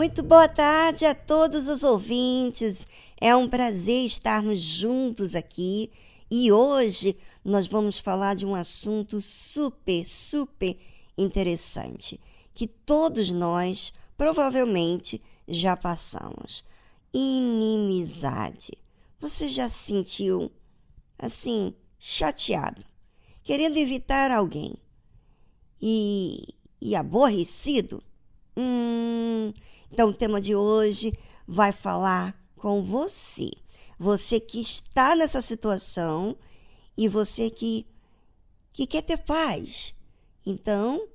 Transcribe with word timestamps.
Muito 0.00 0.22
boa 0.22 0.48
tarde 0.48 1.04
a 1.04 1.14
todos 1.14 1.68
os 1.68 1.82
ouvintes. 1.82 2.88
É 3.20 3.36
um 3.36 3.46
prazer 3.46 4.06
estarmos 4.06 4.58
juntos 4.58 5.34
aqui 5.34 5.90
e 6.30 6.50
hoje 6.50 7.18
nós 7.44 7.66
vamos 7.66 7.98
falar 7.98 8.34
de 8.34 8.46
um 8.46 8.54
assunto 8.54 9.20
super, 9.20 10.06
super 10.06 10.74
interessante 11.18 12.18
que 12.54 12.66
todos 12.66 13.30
nós 13.30 13.92
provavelmente 14.16 15.22
já 15.46 15.76
passamos: 15.76 16.64
inimizade. 17.12 18.72
Você 19.18 19.50
já 19.50 19.68
se 19.68 19.84
sentiu 19.84 20.50
assim, 21.18 21.74
chateado, 21.98 22.82
querendo 23.42 23.76
evitar 23.76 24.30
alguém 24.30 24.76
e, 25.78 26.54
e 26.80 26.96
aborrecido? 26.96 28.02
Hum, 28.56 29.52
então, 29.92 30.10
o 30.10 30.14
tema 30.14 30.40
de 30.40 30.54
hoje 30.54 31.12
vai 31.46 31.72
falar 31.72 32.34
com 32.56 32.82
você. 32.82 33.50
Você 33.98 34.38
que 34.38 34.60
está 34.60 35.16
nessa 35.16 35.42
situação 35.42 36.36
e 36.96 37.08
você 37.08 37.50
que, 37.50 37.86
que 38.72 38.86
quer 38.86 39.02
ter 39.02 39.18
paz. 39.18 39.94
Então, 40.46 41.06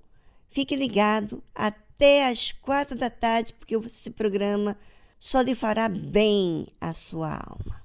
fique 0.49 0.75
ligado 0.75 1.41
até 1.53 2.27
às 2.27 2.51
quatro 2.51 2.97
da 2.97 3.09
tarde, 3.09 3.53
porque 3.53 3.75
esse 3.75 4.11
programa 4.11 4.77
só 5.19 5.41
lhe 5.41 5.55
fará 5.55 5.87
bem 5.87 6.67
à 6.79 6.93
sua 6.93 7.33
alma. 7.33 7.84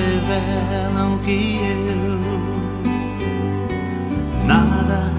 Revelam 0.00 1.18
que 1.18 1.60
eu 1.62 2.20
nada 4.46 5.12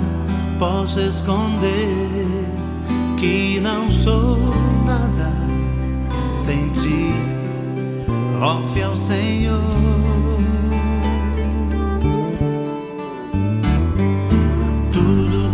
posso 0.58 1.00
esconder 1.00 2.46
que 3.18 3.60
não 3.60 3.92
sou 3.92 4.38
nada 4.86 5.32
sem 6.38 6.70
ti, 6.70 7.14
ó 8.42 8.64
fiel 8.74 8.96
Senhor. 8.96 9.60
Tudo 14.92 15.52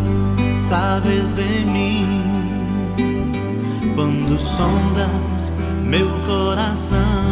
sabes 0.58 1.38
em 1.38 1.66
mim 1.66 2.08
quando 3.96 4.40
sondas 4.40 5.52
meu 5.84 6.08
coração 6.26 7.27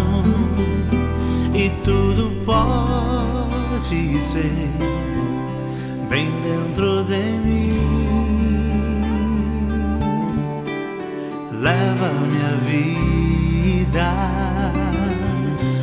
ver 3.93 4.71
bem 6.09 6.31
dentro 6.41 7.03
de 7.03 7.21
mim. 7.45 7.73
Leva 11.51 12.09
minha 12.09 12.55
vida 12.65 14.11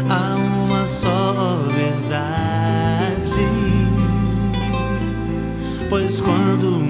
a 0.09 0.35
uma 0.37 0.87
só 0.87 1.65
verdade, 1.69 3.47
pois 5.89 6.21
quando 6.21 6.82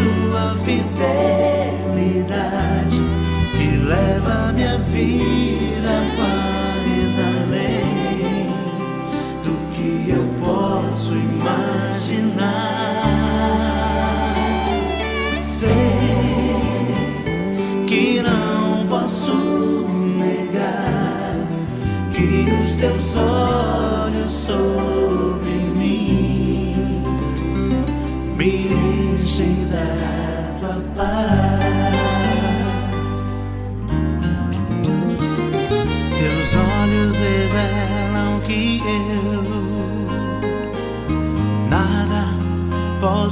tua 0.00 0.54
fidelidade 0.64 2.00
que 3.56 3.68
leva 3.76 4.52
minha 4.52 4.78
vida 4.78 5.94
mais 6.16 7.12
além 7.18 8.46
do 9.44 9.54
que 9.74 10.10
eu 10.10 10.24
posso 10.40 11.14
imaginar. 11.14 12.40
Sei 15.42 15.74
que 17.86 18.22
não 18.22 18.86
posso 18.86 19.34
negar 20.16 21.36
que 22.12 22.50
os 22.50 22.76
teus 22.76 23.16
olhos 23.16 23.69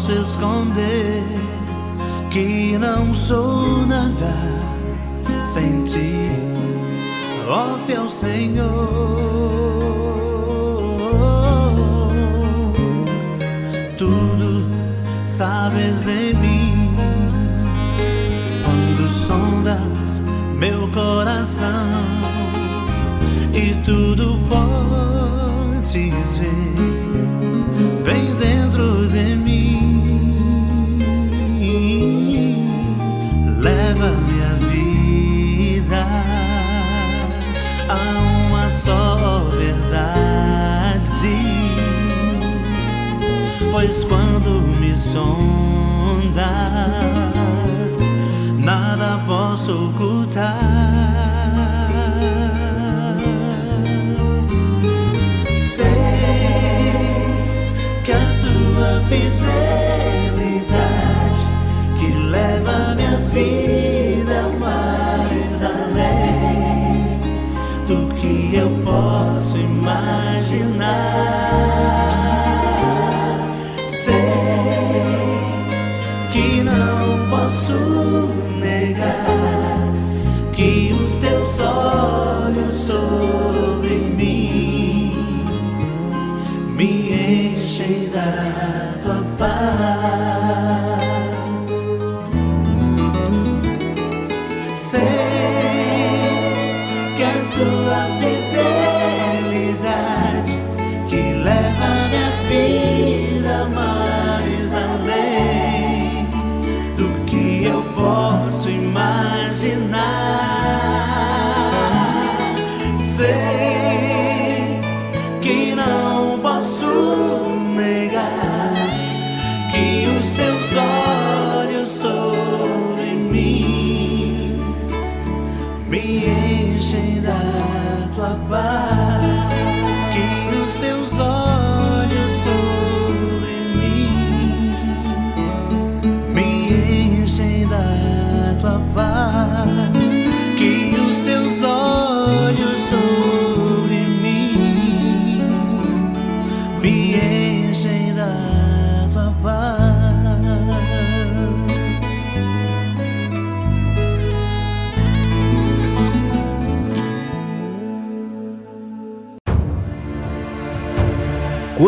posso 0.09 0.23
esconder, 0.23 1.23
que 2.31 2.79
não 2.79 3.15
sou 3.15 3.87
nada 3.87 4.35
sem 5.45 5.85
ti, 5.85 6.31
ó 7.47 7.79
fiel 7.87 8.09
Senhor. 8.09 9.19
sabes 15.27 16.03
de 16.05 16.35
mim 16.35 16.97
quando 18.65 19.09
sondas 19.09 20.21
meu 20.59 20.89
coração 20.89 21.69
e 23.55 23.73
tudo 23.85 24.08
pois 43.89 44.05
quando 44.05 44.61
me 44.79 44.95
sondas, 44.95 46.37
nada 48.59 49.19
posso 49.27 49.89
ocultar. 49.89 51.28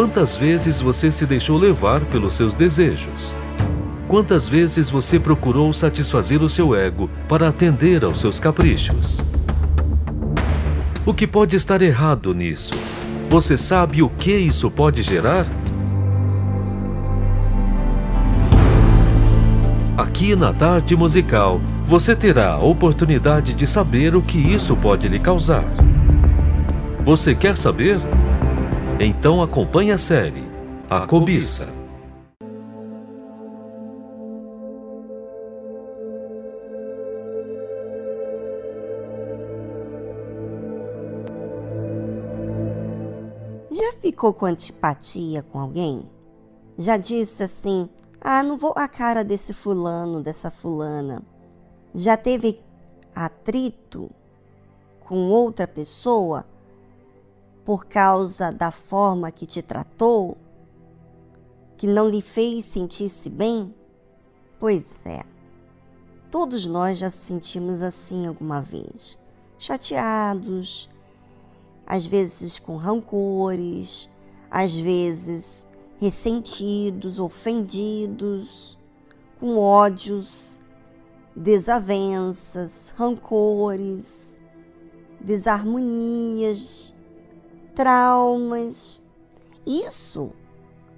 Quantas 0.00 0.34
vezes 0.34 0.80
você 0.80 1.12
se 1.12 1.26
deixou 1.26 1.58
levar 1.58 2.00
pelos 2.06 2.32
seus 2.32 2.54
desejos? 2.54 3.36
Quantas 4.08 4.48
vezes 4.48 4.88
você 4.88 5.20
procurou 5.20 5.70
satisfazer 5.74 6.42
o 6.42 6.48
seu 6.48 6.74
ego 6.74 7.10
para 7.28 7.50
atender 7.50 8.02
aos 8.02 8.18
seus 8.18 8.40
caprichos? 8.40 9.22
O 11.04 11.12
que 11.12 11.26
pode 11.26 11.54
estar 11.54 11.82
errado 11.82 12.34
nisso? 12.34 12.72
Você 13.28 13.58
sabe 13.58 14.02
o 14.02 14.08
que 14.08 14.32
isso 14.32 14.70
pode 14.70 15.02
gerar? 15.02 15.44
Aqui 19.98 20.34
na 20.34 20.50
Tarde 20.54 20.96
Musical, 20.96 21.60
você 21.86 22.16
terá 22.16 22.54
a 22.54 22.64
oportunidade 22.64 23.52
de 23.52 23.66
saber 23.66 24.16
o 24.16 24.22
que 24.22 24.38
isso 24.38 24.74
pode 24.74 25.08
lhe 25.08 25.18
causar. 25.18 25.64
Você 27.04 27.34
quer 27.34 27.54
saber? 27.58 28.00
Então 29.02 29.42
acompanhe 29.42 29.92
a 29.92 29.96
série 29.96 30.44
A 30.90 31.06
Cobiça. 31.06 31.66
Já 43.70 43.92
ficou 44.02 44.34
com 44.34 44.44
antipatia 44.44 45.42
com 45.44 45.58
alguém? 45.58 46.02
Já 46.76 46.98
disse 46.98 47.42
assim: 47.42 47.88
ah, 48.20 48.42
não 48.42 48.58
vou 48.58 48.74
a 48.76 48.86
cara 48.86 49.24
desse 49.24 49.54
fulano, 49.54 50.22
dessa 50.22 50.50
fulana. 50.50 51.22
Já 51.94 52.18
teve 52.18 52.60
atrito 53.14 54.10
com 55.06 55.30
outra 55.30 55.66
pessoa 55.66 56.44
por 57.70 57.86
causa 57.86 58.50
da 58.50 58.72
forma 58.72 59.30
que 59.30 59.46
te 59.46 59.62
tratou, 59.62 60.36
que 61.76 61.86
não 61.86 62.08
lhe 62.08 62.20
fez 62.20 62.64
sentir-se 62.64 63.30
bem? 63.30 63.72
Pois 64.58 65.06
é, 65.06 65.22
todos 66.32 66.66
nós 66.66 66.98
já 66.98 67.08
se 67.08 67.18
sentimos 67.18 67.80
assim 67.80 68.26
alguma 68.26 68.60
vez, 68.60 69.16
chateados, 69.56 70.90
às 71.86 72.04
vezes 72.04 72.58
com 72.58 72.74
rancores, 72.74 74.10
às 74.50 74.74
vezes 74.74 75.64
ressentidos, 76.00 77.20
ofendidos, 77.20 78.76
com 79.38 79.56
ódios, 79.56 80.60
desavenças, 81.36 82.92
rancores, 82.96 84.42
desarmonias, 85.20 86.96
traumas. 87.74 89.00
Isso 89.66 90.32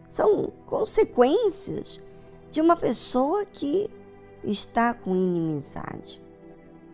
são 0.06 0.52
consequências 0.66 2.00
de 2.50 2.60
uma 2.60 2.76
pessoa 2.76 3.44
que 3.46 3.90
está 4.44 4.92
com 4.92 5.16
inimizade. 5.16 6.22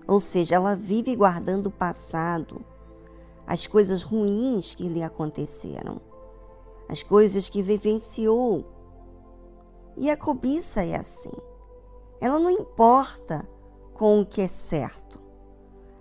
Ou 0.07 0.21
seja, 0.21 0.55
ela 0.55 0.75
vive 0.75 1.15
guardando 1.17 1.67
o 1.67 1.71
passado 1.71 2.65
as 3.49 3.67
coisas 3.67 4.03
ruins 4.03 4.75
que 4.75 4.87
lhe 4.87 5.03
aconteceram, 5.03 5.99
as 6.87 7.03
coisas 7.03 7.49
que 7.49 7.63
vivenciou. 7.63 8.63
E 9.97 10.11
a 10.11 10.17
cobiça 10.19 10.85
é 10.85 10.97
assim. 10.97 11.33
Ela 12.21 12.39
não 12.39 12.51
importa 12.51 13.49
com 13.95 14.21
o 14.21 14.27
que 14.27 14.43
é 14.43 14.49
certo. 14.49 15.19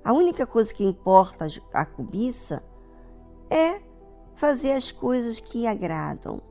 A 0.03 0.11
única 0.11 0.45
coisa 0.45 0.73
que 0.73 0.83
importa 0.83 1.47
a 1.73 1.85
cobiça 1.85 2.55
é 2.55 2.76
fazer 4.35 4.73
as 4.73 4.91
coisas 4.91 5.39
que 5.39 5.67
agradam. 5.67 6.41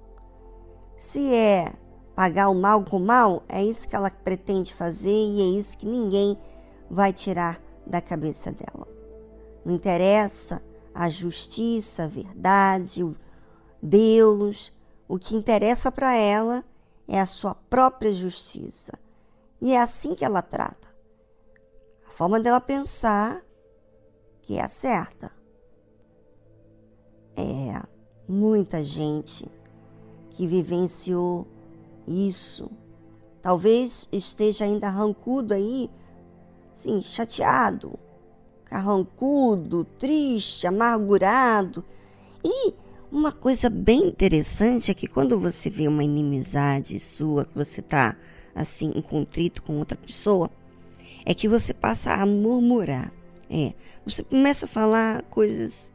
Se 0.96 1.32
é 1.34 1.72
pagar 2.14 2.48
o 2.48 2.54
mal 2.54 2.82
com 2.82 2.96
o 2.96 3.04
mal, 3.04 3.44
é 3.48 3.62
isso 3.62 3.88
que 3.88 3.94
ela 3.94 4.10
pretende 4.10 4.74
fazer 4.74 5.10
e 5.10 5.40
é 5.40 5.58
isso 5.58 5.78
que 5.78 5.86
ninguém 5.86 6.36
vai 6.90 7.12
tirar 7.12 7.60
da 7.86 8.00
cabeça 8.00 8.50
dela. 8.50 8.88
Não 9.64 9.74
interessa 9.74 10.62
a 10.94 11.10
justiça, 11.10 12.04
a 12.04 12.08
verdade, 12.08 13.04
o 13.04 13.14
Deus. 13.82 14.72
O 15.06 15.18
que 15.18 15.36
interessa 15.36 15.92
para 15.92 16.14
ela 16.14 16.64
é 17.06 17.20
a 17.20 17.26
sua 17.26 17.54
própria 17.54 18.12
justiça. 18.12 18.98
E 19.60 19.72
é 19.72 19.80
assim 19.80 20.14
que 20.14 20.24
ela 20.24 20.42
trata. 20.42 20.88
A 22.06 22.10
forma 22.10 22.40
dela 22.40 22.60
pensar 22.60 23.44
que 24.42 24.58
é 24.58 24.62
a 24.62 24.68
certa. 24.68 25.35
É 27.36 27.82
muita 28.28 28.82
gente 28.82 29.46
que 30.30 30.46
vivenciou 30.46 31.46
isso. 32.06 32.70
Talvez 33.42 34.08
esteja 34.12 34.64
ainda 34.64 34.88
rancudo 34.88 35.54
aí, 35.54 35.90
sim, 36.74 37.00
chateado, 37.00 37.98
carrancudo, 38.64 39.84
triste, 39.84 40.66
amargurado. 40.66 41.84
E 42.42 42.74
uma 43.10 43.30
coisa 43.30 43.70
bem 43.70 44.08
interessante 44.08 44.90
é 44.90 44.94
que 44.94 45.06
quando 45.06 45.38
você 45.38 45.70
vê 45.70 45.86
uma 45.86 46.02
inimizade 46.02 46.98
sua, 46.98 47.44
que 47.44 47.54
você 47.54 47.80
está 47.80 48.16
assim, 48.54 48.90
em 48.94 49.02
contrito 49.02 49.62
com 49.62 49.78
outra 49.78 49.96
pessoa, 49.96 50.50
é 51.24 51.34
que 51.34 51.48
você 51.48 51.72
passa 51.74 52.12
a 52.12 52.26
murmurar. 52.26 53.12
É, 53.48 53.74
você 54.04 54.22
começa 54.22 54.66
a 54.66 54.68
falar 54.68 55.22
coisas. 55.24 55.90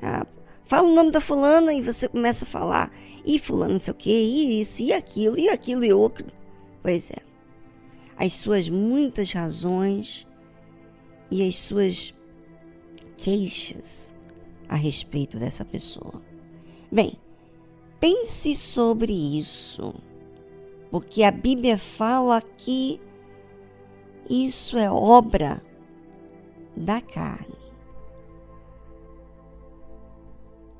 Ah, 0.00 0.26
fala 0.70 0.88
o 0.88 0.94
nome 0.94 1.10
da 1.10 1.20
fulana 1.20 1.74
e 1.74 1.82
você 1.82 2.08
começa 2.08 2.44
a 2.44 2.48
falar. 2.48 2.92
E 3.24 3.40
fulano 3.40 3.72
não 3.72 3.80
sei 3.80 3.90
o 3.90 3.96
que, 3.96 4.08
e 4.08 4.60
isso, 4.60 4.80
e 4.80 4.92
aquilo, 4.92 5.36
e 5.36 5.48
aquilo 5.48 5.84
e 5.84 5.92
outro. 5.92 6.24
Pois 6.80 7.10
é. 7.10 7.16
As 8.16 8.34
suas 8.34 8.68
muitas 8.68 9.32
razões 9.32 10.28
e 11.28 11.46
as 11.46 11.56
suas 11.56 12.14
queixas 13.16 14.14
a 14.68 14.76
respeito 14.76 15.38
dessa 15.38 15.64
pessoa. 15.64 16.22
Bem, 16.92 17.14
pense 17.98 18.54
sobre 18.54 19.12
isso, 19.12 19.92
porque 20.88 21.24
a 21.24 21.32
Bíblia 21.32 21.78
fala 21.78 22.40
que 22.40 23.00
isso 24.28 24.78
é 24.78 24.88
obra 24.88 25.60
da 26.76 27.00
carne. 27.00 27.59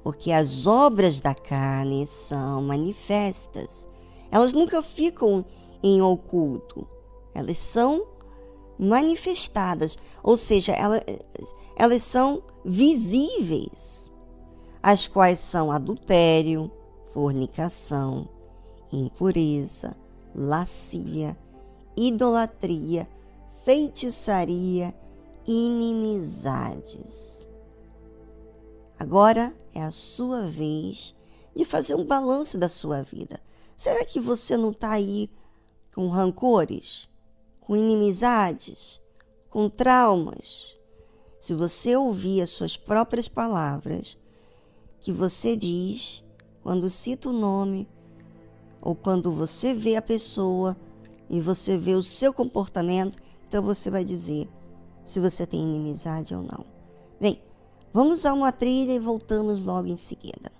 Porque 0.02 0.32
as 0.32 0.66
obras 0.66 1.20
da 1.20 1.34
carne 1.34 2.06
são 2.06 2.62
manifestas. 2.62 3.86
Elas 4.30 4.52
nunca 4.52 4.82
ficam 4.82 5.44
em 5.82 6.00
oculto. 6.00 6.88
Elas 7.34 7.58
são 7.58 8.06
manifestadas, 8.80 9.98
ou 10.22 10.38
seja, 10.38 10.72
elas, 10.72 11.02
elas 11.76 12.02
são 12.02 12.42
visíveis, 12.64 14.10
as 14.82 15.06
quais 15.06 15.38
são 15.38 15.70
adultério, 15.70 16.70
fornicação, 17.12 18.26
impureza, 18.90 19.94
lascívia, 20.34 21.36
idolatria, 21.94 23.06
feitiçaria, 23.64 24.94
inimizades. 25.46 27.39
Agora 29.00 29.52
é 29.74 29.82
a 29.82 29.90
sua 29.90 30.42
vez 30.42 31.16
de 31.56 31.64
fazer 31.64 31.96
um 31.96 32.04
balanço 32.04 32.56
da 32.56 32.68
sua 32.68 33.02
vida. 33.02 33.40
Será 33.76 34.04
que 34.04 34.20
você 34.20 34.56
não 34.56 34.70
está 34.70 34.92
aí 34.92 35.28
com 35.92 36.08
rancores? 36.08 37.10
com 37.70 37.76
inimizades, 37.76 39.00
com 39.48 39.68
traumas. 39.68 40.76
Se 41.38 41.54
você 41.54 41.94
ouvir 41.94 42.42
as 42.42 42.50
suas 42.50 42.76
próprias 42.76 43.28
palavras 43.28 44.18
que 44.98 45.12
você 45.12 45.56
diz 45.56 46.24
quando 46.64 46.90
cita 46.90 47.28
o 47.28 47.32
nome 47.32 47.88
ou 48.82 48.96
quando 48.96 49.30
você 49.30 49.72
vê 49.72 49.94
a 49.94 50.02
pessoa 50.02 50.76
e 51.28 51.40
você 51.40 51.78
vê 51.78 51.94
o 51.94 52.02
seu 52.02 52.34
comportamento, 52.34 53.16
então 53.46 53.62
você 53.62 53.88
vai 53.88 54.04
dizer 54.04 54.48
se 55.04 55.20
você 55.20 55.46
tem 55.46 55.62
inimizade 55.62 56.34
ou 56.34 56.42
não. 56.42 56.64
Bem, 57.20 57.40
vamos 57.92 58.24
a 58.26 58.32
uma 58.32 58.52
trilha 58.52 58.92
e 58.92 58.98
voltamos 58.98 59.62
logo 59.62 59.88
em 59.88 59.96
seguida. 59.96 60.59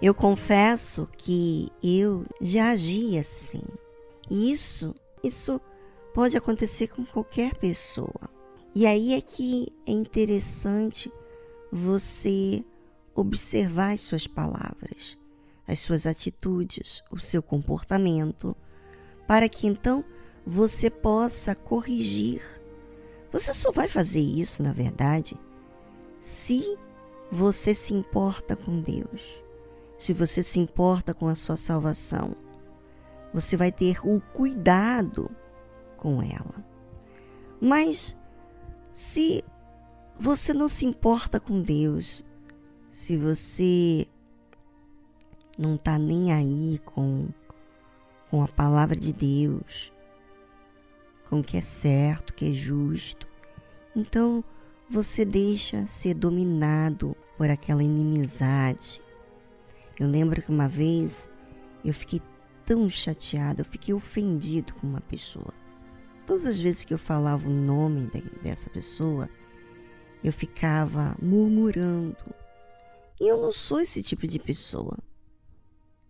Eu 0.00 0.14
confesso 0.14 1.08
que 1.16 1.70
eu 1.82 2.24
já 2.40 2.70
agi 2.70 3.18
assim. 3.18 3.62
Isso, 4.30 4.94
isso 5.24 5.60
pode 6.14 6.36
acontecer 6.36 6.88
com 6.88 7.04
qualquer 7.04 7.56
pessoa. 7.56 8.30
E 8.74 8.86
aí 8.86 9.14
é 9.14 9.20
que 9.20 9.66
é 9.84 9.90
interessante 9.90 11.10
você 11.72 12.64
observar 13.12 13.92
as 13.92 14.02
suas 14.02 14.26
palavras, 14.26 15.18
as 15.66 15.80
suas 15.80 16.06
atitudes, 16.06 17.02
o 17.10 17.18
seu 17.18 17.42
comportamento, 17.42 18.56
para 19.26 19.48
que 19.48 19.66
então 19.66 20.04
você 20.46 20.88
possa 20.88 21.56
corrigir. 21.56 22.40
Você 23.32 23.52
só 23.52 23.72
vai 23.72 23.88
fazer 23.88 24.20
isso, 24.20 24.62
na 24.62 24.72
verdade, 24.72 25.36
se 26.20 26.78
você 27.30 27.74
se 27.74 27.92
importa 27.92 28.54
com 28.54 28.80
Deus, 28.80 29.20
se 29.98 30.12
você 30.12 30.42
se 30.42 30.60
importa 30.60 31.12
com 31.12 31.28
a 31.28 31.34
sua 31.34 31.56
salvação. 31.56 32.36
Você 33.34 33.56
vai 33.56 33.72
ter 33.72 33.98
o 34.06 34.20
cuidado 34.32 35.30
com 35.96 36.22
ela. 36.22 36.64
Mas 37.60 38.16
se 38.94 39.44
você 40.18 40.54
não 40.54 40.68
se 40.68 40.86
importa 40.86 41.38
com 41.38 41.60
Deus, 41.60 42.24
se 42.90 43.16
você 43.16 44.06
não 45.58 45.74
está 45.74 45.98
nem 45.98 46.32
aí 46.32 46.80
com, 46.84 47.28
com 48.30 48.42
a 48.42 48.48
palavra 48.48 48.96
de 48.96 49.12
Deus, 49.12 49.92
com 51.28 51.40
o 51.40 51.44
que 51.44 51.56
é 51.56 51.60
certo, 51.60 52.30
o 52.30 52.34
que 52.34 52.52
é 52.52 52.54
justo, 52.54 53.28
então 53.94 54.42
você 54.88 55.24
deixa 55.24 55.86
ser 55.86 56.14
dominado 56.14 57.16
por 57.36 57.50
aquela 57.50 57.82
inimizade. 57.82 59.02
Eu 59.98 60.06
lembro 60.06 60.40
que 60.40 60.50
uma 60.50 60.68
vez 60.68 61.30
eu 61.84 61.92
fiquei 61.92 62.22
tão 62.64 62.88
chateada, 62.88 63.62
eu 63.62 63.64
fiquei 63.64 63.92
ofendido 63.92 64.74
com 64.74 64.86
uma 64.86 65.00
pessoa. 65.00 65.52
Todas 66.26 66.46
as 66.46 66.60
vezes 66.60 66.84
que 66.84 66.92
eu 66.92 66.98
falava 66.98 67.48
o 67.48 67.52
nome 67.52 68.10
dessa 68.42 68.68
pessoa, 68.70 69.28
eu 70.22 70.32
ficava 70.32 71.16
murmurando. 71.20 72.16
E 73.20 73.26
eu 73.26 73.40
não 73.40 73.50
sou 73.50 73.80
esse 73.80 74.02
tipo 74.02 74.28
de 74.28 74.38
pessoa. 74.38 74.98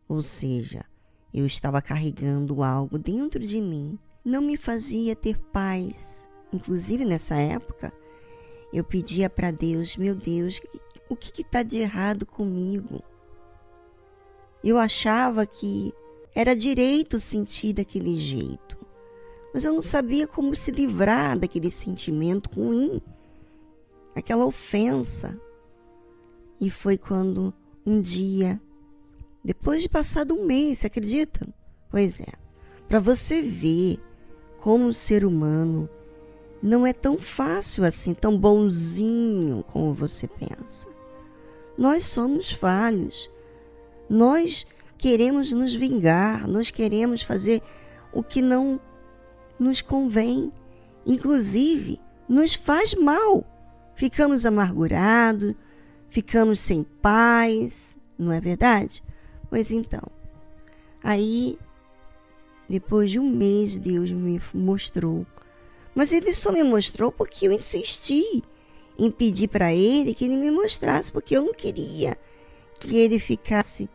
Ou 0.09 0.21
seja, 0.21 0.85
eu 1.33 1.47
estava 1.47 1.81
carregando 1.81 2.63
algo 2.63 2.99
dentro 2.99 3.41
de 3.41 3.61
mim, 3.61 3.99
não 4.25 4.43
me 4.43 4.57
fazia 4.57 5.15
ter 5.15 5.39
paz. 5.39 6.29
Inclusive 6.53 7.05
nessa 7.05 7.37
época, 7.37 7.93
eu 8.73 8.83
pedia 8.83 9.31
para 9.31 9.51
Deus: 9.51 9.97
Meu 9.97 10.15
Deus, 10.15 10.61
o 11.09 11.17
que 11.17 11.43
está 11.43 11.63
de 11.63 11.79
errado 11.79 12.27
comigo? 12.27 13.03
Eu 14.69 14.79
achava 14.79 15.47
que 15.47 15.93
era 16.35 16.55
direito 16.55 17.19
sentir 17.19 17.73
daquele 17.73 18.19
jeito 18.19 18.79
mas 19.53 19.65
eu 19.65 19.73
não 19.73 19.83
sabia 19.83 20.27
como 20.27 20.55
se 20.55 20.71
livrar 20.71 21.39
daquele 21.39 21.71
sentimento 21.71 22.51
ruim, 22.55 23.01
aquela 24.15 24.45
ofensa. 24.45 25.37
E 26.61 26.71
foi 26.71 26.99
quando 26.99 27.53
um 27.87 28.01
dia, 28.01 28.61
depois 29.43 29.83
de 29.83 29.89
passado 29.89 30.35
um 30.35 30.45
mês, 30.45 30.79
você 30.79 30.87
acredita? 30.87 31.47
Pois 31.91 32.21
é, 32.21 32.33
para 32.87 32.99
você 32.99 33.41
ver 33.43 33.99
como 34.61 34.87
o 34.87 34.95
ser 34.95 35.25
humano 35.25 35.89
não 36.63 36.87
é 36.87 36.93
tão 36.93 37.17
fácil 37.17 37.85
assim, 37.85 38.13
tão 38.13 38.37
bonzinho 38.37 39.65
como 39.69 39.93
você 39.93 40.27
pensa. 40.27 40.87
Nós 41.77 42.05
somos 42.05 42.51
falhos. 42.51 43.31
Nós 44.09 44.67
queremos 44.97 45.53
nos 45.53 45.75
vingar, 45.75 46.49
nós 46.49 46.71
queremos 46.71 47.23
fazer 47.23 47.63
o 48.13 48.23
que 48.23 48.41
não 48.43 48.81
nos 49.59 49.81
convém, 49.83 50.53
inclusive 51.07 52.01
nos 52.29 52.55
faz 52.55 52.95
mal. 52.95 53.45
Ficamos 53.95 54.47
amargurados, 54.47 55.55
ficamos 56.09 56.61
sem 56.61 56.83
paz, 56.83 57.99
não 58.19 58.33
é 58.33 58.41
verdade? 58.41 59.03
Pois 59.51 59.71
então, 59.71 60.03
aí, 61.03 61.59
depois 62.69 63.11
de 63.11 63.19
um 63.19 63.29
mês, 63.29 63.77
Deus 63.77 64.11
me 64.11 64.41
mostrou. 64.55 65.27
Mas 65.95 66.13
ele 66.13 66.33
só 66.33 66.53
me 66.53 66.63
mostrou 66.63 67.11
porque 67.11 67.47
eu 67.47 67.53
insisti 67.53 68.43
em 68.99 69.11
pedir 69.11 69.49
para 69.49 69.73
ele 69.73 70.15
que 70.15 70.25
ele 70.25 70.37
me 70.37 70.51
mostrasse, 70.51 71.11
porque 71.11 71.37
eu 71.37 71.43
não 71.43 71.55
queria 71.55 72.17
que 72.79 72.97
ele 72.97 73.19
ficasse 73.19 73.89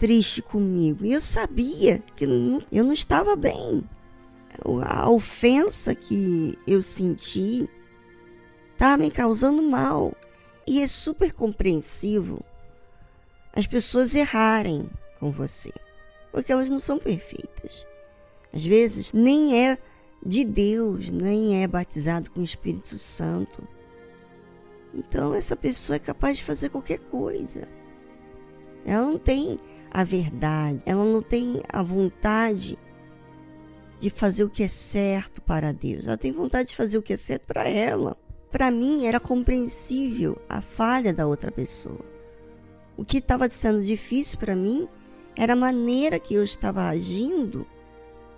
triste 0.00 0.42
comigo. 0.42 1.04
E 1.04 1.12
eu 1.12 1.20
sabia 1.20 2.02
que 2.16 2.24
eu 2.24 2.84
não 2.84 2.92
estava 2.92 3.36
bem 3.36 3.84
a 4.84 5.08
ofensa 5.08 5.94
que 5.94 6.58
eu 6.66 6.82
senti 6.82 7.68
tá 8.76 8.96
me 8.96 9.10
causando 9.10 9.62
mal. 9.62 10.12
E 10.66 10.82
é 10.82 10.86
super 10.86 11.32
compreensivo 11.32 12.44
as 13.52 13.66
pessoas 13.66 14.14
errarem 14.14 14.88
com 15.18 15.30
você, 15.30 15.72
porque 16.30 16.52
elas 16.52 16.70
não 16.70 16.78
são 16.78 16.98
perfeitas. 16.98 17.86
Às 18.52 18.64
vezes 18.64 19.12
nem 19.12 19.66
é 19.66 19.78
de 20.24 20.44
Deus, 20.44 21.08
nem 21.08 21.62
é 21.62 21.66
batizado 21.66 22.30
com 22.30 22.40
o 22.40 22.44
Espírito 22.44 22.98
Santo. 22.98 23.66
Então 24.94 25.34
essa 25.34 25.56
pessoa 25.56 25.96
é 25.96 26.00
capaz 26.00 26.38
de 26.38 26.44
fazer 26.44 26.68
qualquer 26.68 26.98
coisa. 26.98 27.66
Ela 28.84 29.06
não 29.06 29.18
tem 29.18 29.58
a 29.90 30.04
verdade, 30.04 30.82
ela 30.86 31.04
não 31.04 31.20
tem 31.20 31.62
a 31.68 31.82
vontade 31.82 32.78
de 33.98 34.08
fazer 34.08 34.44
o 34.44 34.50
que 34.50 34.62
é 34.62 34.68
certo 34.68 35.42
para 35.42 35.72
Deus. 35.72 36.06
Ela 36.06 36.16
tem 36.16 36.32
vontade 36.32 36.70
de 36.70 36.76
fazer 36.76 36.96
o 36.96 37.02
que 37.02 37.12
é 37.12 37.16
certo 37.16 37.46
para 37.46 37.68
ela. 37.68 38.16
Para 38.50 38.70
mim 38.70 39.06
era 39.06 39.20
compreensível 39.20 40.40
a 40.48 40.60
falha 40.60 41.12
da 41.12 41.26
outra 41.26 41.52
pessoa. 41.52 42.04
O 42.96 43.04
que 43.04 43.18
estava 43.18 43.48
sendo 43.50 43.82
difícil 43.82 44.38
para 44.38 44.56
mim 44.56 44.88
era 45.36 45.52
a 45.52 45.56
maneira 45.56 46.18
que 46.18 46.34
eu 46.34 46.42
estava 46.42 46.88
agindo 46.88 47.66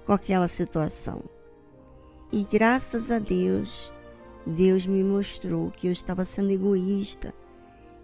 com 0.05 0.13
aquela 0.13 0.49
situação. 0.49 1.23
E 2.31 2.45
graças 2.45 3.11
a 3.11 3.19
Deus, 3.19 3.93
Deus 4.47 4.87
me 4.87 5.03
mostrou 5.05 5.71
que 5.71 5.87
eu 5.87 5.93
estava 5.93 6.25
sendo 6.25 6.51
egoísta, 6.51 7.35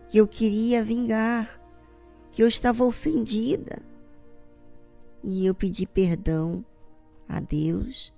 que 0.09 0.19
eu 0.19 0.27
queria 0.27 0.83
vingar, 0.83 1.58
que 2.33 2.43
eu 2.43 2.49
estava 2.49 2.85
ofendida. 2.85 3.83
E 5.23 5.47
eu 5.47 5.55
pedi 5.55 5.87
perdão 5.87 6.65
a 7.29 7.41
Deus, 7.41 8.13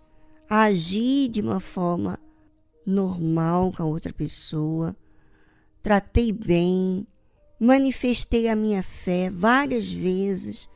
agi 0.49 1.29
de 1.29 1.41
uma 1.41 1.61
forma 1.61 2.19
normal 2.87 3.73
com 3.73 3.83
a 3.83 3.87
outra 3.87 4.13
pessoa, 4.13 4.95
tratei 5.83 6.33
bem, 6.33 7.07
manifestei 7.59 8.49
a 8.49 8.57
minha 8.57 8.83
fé 8.83 9.31
várias 9.31 9.91
vezes 9.91 10.69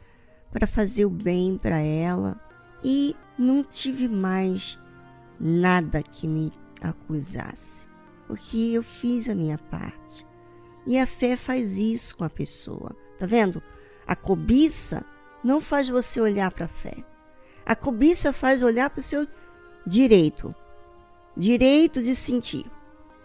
para 0.51 0.67
fazer 0.67 1.05
o 1.05 1.11
bem 1.11 1.59
para 1.59 1.79
ela 1.79 2.41
e 2.83 3.17
não 3.39 3.63
tive 3.63 4.09
mais 4.09 4.79
nada 5.41 6.03
que 6.03 6.27
me 6.27 6.53
acusasse, 6.81 7.89
porque 8.27 8.57
eu 8.57 8.83
fiz 8.83 9.29
a 9.29 9.35
minha 9.35 9.59
parte. 9.59 10.27
E 10.87 10.99
a 10.99 11.07
fé 11.07 11.35
faz 11.35 11.79
isso 11.79 12.17
com 12.17 12.25
a 12.25 12.31
pessoa, 12.31 12.95
tá 13.19 13.27
vendo? 13.27 13.63
A 14.07 14.15
cobiça 14.15 15.05
não 15.43 15.61
faz 15.61 15.89
você 15.89 16.21
olhar 16.21 16.51
para 16.51 16.67
a 16.67 16.69
fé. 16.69 17.05
A 17.65 17.75
cobiça 17.75 18.33
faz 18.33 18.63
olhar 18.63 18.91
para 18.91 19.01
o 19.01 19.03
seu 19.03 19.27
direito, 19.87 20.55
direito 21.37 22.03
de 22.03 22.15
sentir. 22.15 22.67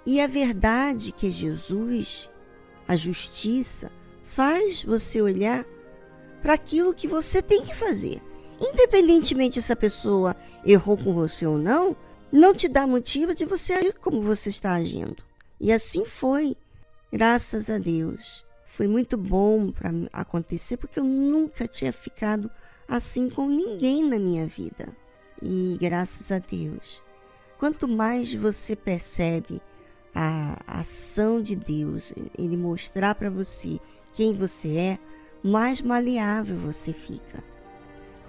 E 0.06 0.21
a 0.21 0.28
verdade 0.28 1.12
que 1.12 1.28
é 1.28 1.32
Jesus, 1.32 2.30
a 2.88 2.95
justiça, 2.95 3.91
faz 4.23 4.84
você 4.84 5.21
olhar 5.21 5.65
para 6.41 6.54
aquilo 6.54 6.93
que 6.93 7.08
você 7.08 7.41
tem 7.41 7.63
que 7.63 7.75
fazer. 7.75 8.21
Independentemente 8.60 9.62
se 9.62 9.71
a 9.71 9.75
pessoa 9.75 10.36
errou 10.65 10.97
com 10.97 11.13
você 11.13 11.45
ou 11.45 11.58
não, 11.58 11.95
não 12.32 12.54
te 12.54 12.67
dá 12.67 12.86
motivo 12.86 13.34
de 13.34 13.45
você 13.45 13.73
agir 13.73 13.93
como 13.93 14.21
você 14.21 14.49
está 14.49 14.73
agindo. 14.73 15.23
E 15.60 15.71
assim 15.71 16.06
foi, 16.06 16.56
graças 17.12 17.69
a 17.69 17.78
Deus. 17.78 18.45
Foi 18.80 18.88
muito 18.88 19.18
bom 19.18 19.74
para 19.74 19.92
acontecer 20.13 20.78
porque 20.78 21.02
eu 21.02 21.04
nunca 21.04 21.68
tinha 21.68 21.92
ficado 21.92 22.50
assim 22.88 23.30
com 23.30 23.46
ninguém 23.46 24.08
na 24.08 24.18
minha 24.18 24.48
vida. 24.48 24.88
E 25.42 25.78
graças 25.82 26.32
a 26.32 26.39
Deus, 26.39 27.04
quanto 27.58 27.89
mais 27.89 28.34
você 28.34 28.78
percebe 28.78 29.62
a 30.15 30.62
ação 30.65 31.42
de 31.42 31.58
Deus, 31.58 32.13
ele 32.38 32.56
mostrar 32.56 33.15
para 33.15 33.30
você 33.30 33.82
quem 34.13 34.34
você 34.34 34.78
é, 34.78 35.00
mais 35.44 35.82
maleável 35.82 36.56
você 36.56 36.94
fica. 36.94 37.44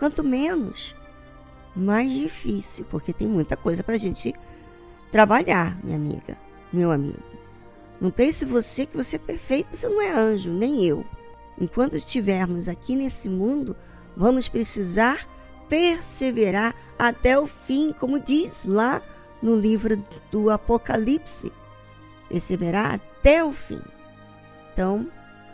Quanto 0.01 0.25
menos, 0.25 0.97
mais 1.77 2.11
difícil, 2.13 2.85
porque 2.91 3.13
tem 3.13 3.29
muita 3.29 3.57
coisa 3.57 3.85
para 3.85 3.95
a 3.95 3.99
gente 3.99 4.35
trabalhar, 5.13 5.79
minha 5.85 5.97
amiga, 5.97 6.37
meu 6.73 6.91
amigo. 6.91 7.30
Não 8.01 8.11
pense 8.11 8.45
você 8.45 8.87
que 8.87 8.97
você 8.97 9.17
é 9.17 9.19
perfeito, 9.19 9.77
você 9.77 9.89
não 9.89 10.01
é 10.01 10.11
anjo, 10.11 10.51
nem 10.51 10.85
eu. 10.85 11.05
enquanto 11.61 11.95
estivermos 11.95 12.71
aqui 12.71 12.97
nesse 12.97 13.29
mundo, 13.29 13.77
vamos 14.17 14.49
precisar 14.49 15.29
perseverar 15.69 16.75
até 16.99 17.39
o 17.39 17.47
fim, 17.47 17.93
como 17.93 18.19
diz 18.19 18.65
lá 18.65 19.03
no 19.43 19.55
livro 19.55 20.03
do 20.31 20.51
Apocalipse. 20.51 21.53
Perseverar 22.29 22.95
até 22.95 23.45
o 23.45 23.53
fim. 23.53 23.81
Então, 24.73 25.07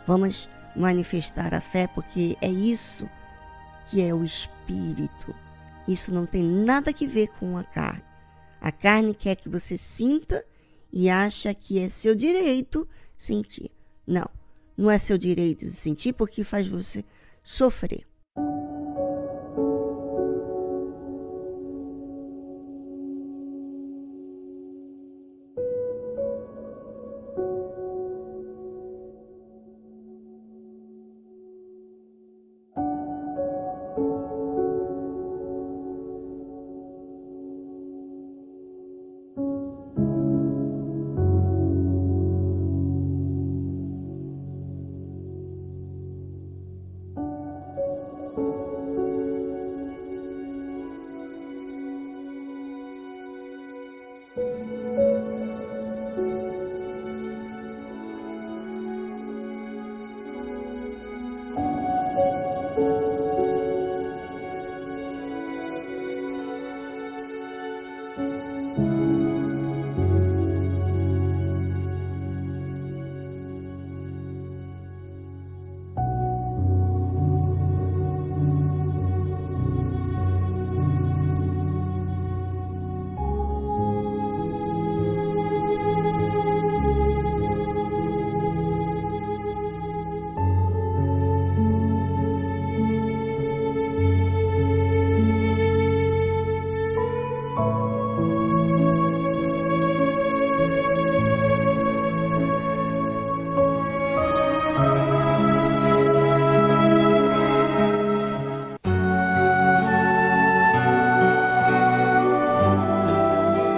vamos 0.07 0.49
manifestar 0.75 1.53
a 1.53 1.59
fé, 1.59 1.87
porque 1.87 2.37
é 2.41 2.49
isso 2.49 3.09
que 3.87 4.01
é 4.01 4.13
o 4.13 4.23
espírito. 4.23 5.35
Isso 5.87 6.13
não 6.13 6.25
tem 6.25 6.43
nada 6.43 6.91
a 6.91 7.07
ver 7.07 7.27
com 7.39 7.57
a 7.57 7.63
carne. 7.63 8.03
A 8.61 8.71
carne 8.71 9.13
quer 9.13 9.35
que 9.35 9.49
você 9.49 9.77
sinta 9.77 10.43
e 10.91 11.09
acha 11.09 11.53
que 11.53 11.79
é 11.79 11.89
seu 11.89 12.15
direito 12.15 12.87
sentir. 13.17 13.71
Não, 14.05 14.29
não 14.75 14.89
é 14.89 14.97
seu 14.97 15.17
direito 15.17 15.65
de 15.65 15.71
sentir 15.71 16.13
porque 16.13 16.43
faz 16.43 16.67
você 16.67 17.03
sofrer. 17.43 18.05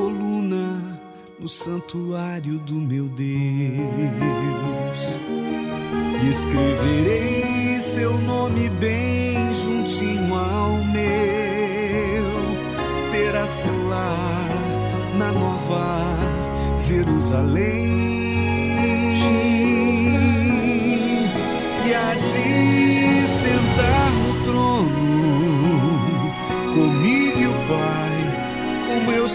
Coluna 0.00 0.98
no 1.38 1.46
santuário 1.46 2.58
do 2.60 2.74
meu 2.74 3.06
Deus 3.08 3.20
e 6.22 6.28
escreverei 6.30 7.78
seu 7.80 8.16
nome 8.18 8.70
bem 8.70 9.52
juntinho 9.52 10.34
ao 10.34 10.72
meu. 10.84 12.24
Terá 13.10 13.46
seu 13.46 13.88
lar 13.88 14.48
na 15.18 15.32
nova 15.32 16.16
Jerusalém. 16.78 18.09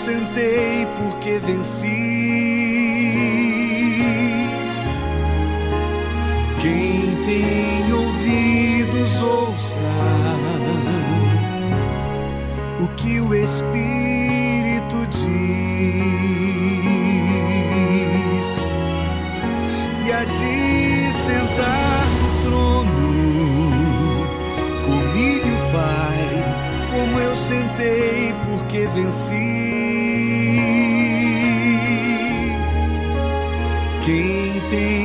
Sentei 0.06 0.86
porque 0.98 1.40
venci. 1.40 1.88
Quem 6.62 7.16
tem 7.26 7.92
ouvidos, 7.92 9.22
ouça 9.24 9.82
o 12.80 12.88
que 12.90 13.20
o 13.20 13.34
Espírito 13.34 15.08
diz. 15.10 15.26
E 20.06 20.12
há 20.12 20.24
de 20.24 21.12
sentar 21.14 22.06
no 22.22 22.30
trono 22.44 23.10
comigo 24.86 25.50
Pai, 25.74 26.30
como 26.92 27.20
eu 27.20 27.36
sentei 27.36 28.36
porque 28.48 28.88
venci. 28.94 29.65
Quem 34.70 35.05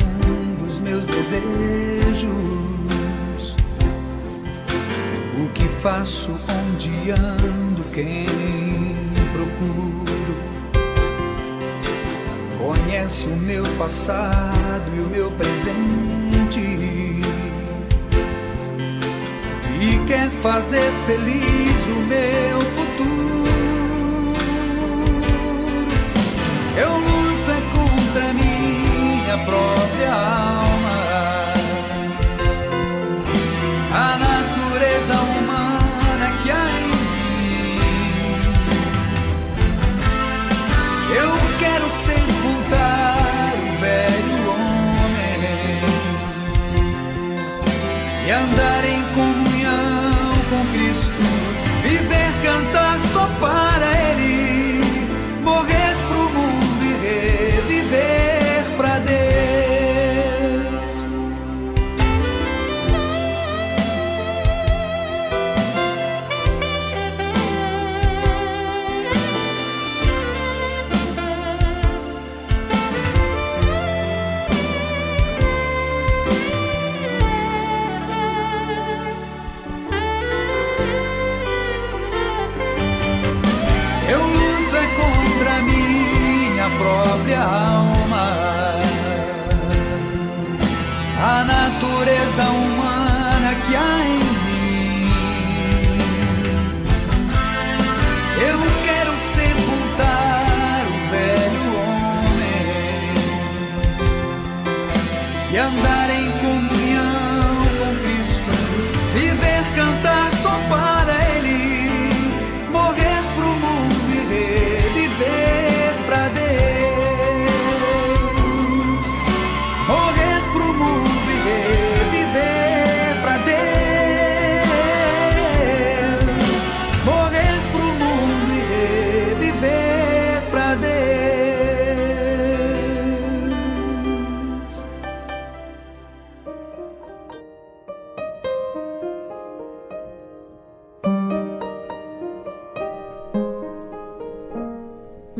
meus 0.91 1.07
desejos, 1.07 1.45
o 5.41 5.47
que 5.53 5.65
faço, 5.81 6.31
onde 6.31 7.11
ando, 7.11 7.81
quem 7.93 8.25
procuro. 9.31 10.11
Conhece 12.57 13.27
o 13.27 13.35
meu 13.37 13.63
passado 13.77 14.91
e 14.93 14.99
o 14.99 15.05
meu 15.07 15.31
presente 15.31 16.59
e 19.79 20.05
quer 20.05 20.29
fazer 20.43 20.91
feliz 21.05 21.87
o 21.87 22.01
meu 22.01 22.59
futuro. 22.59 22.80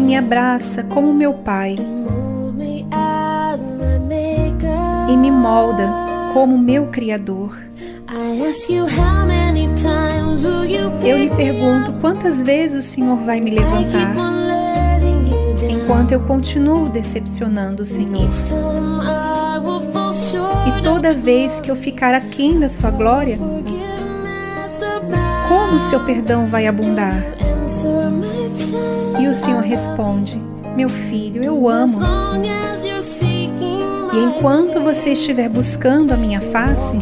me 0.00 0.16
abraça 0.16 0.82
como 0.84 1.12
meu 1.12 1.34
Pai 1.34 1.76
e 5.08 5.16
me 5.16 5.30
molda 5.30 5.88
como 6.32 6.56
meu 6.58 6.86
Criador. 6.86 7.56
Eu 11.04 11.18
lhe 11.18 11.30
pergunto 11.30 11.92
quantas 12.00 12.40
vezes 12.40 12.84
o 12.84 12.88
Senhor 12.88 13.16
vai 13.18 13.40
me 13.40 13.50
levantar 13.50 14.14
enquanto 15.68 16.12
eu 16.12 16.20
continuo 16.20 16.88
decepcionando 16.88 17.82
o 17.82 17.86
Senhor. 17.86 18.28
E 20.68 20.82
toda 20.82 21.12
vez 21.12 21.60
que 21.60 21.70
eu 21.70 21.76
ficar 21.76 22.14
aquém 22.14 22.60
da 22.60 22.68
sua 22.68 22.90
glória, 22.90 23.38
como 25.48 25.74
o 25.74 25.80
seu 25.80 26.00
perdão 26.04 26.46
vai 26.46 26.66
abundar? 26.66 27.24
E 29.20 29.28
o 29.28 29.34
Senhor 29.34 29.62
responde: 29.62 30.40
Meu 30.74 30.88
filho, 30.88 31.44
eu 31.44 31.68
amo. 31.68 32.00
E 34.12 34.18
enquanto 34.18 34.80
você 34.80 35.12
estiver 35.12 35.50
buscando 35.50 36.12
a 36.12 36.16
minha 36.16 36.40
face, 36.40 36.96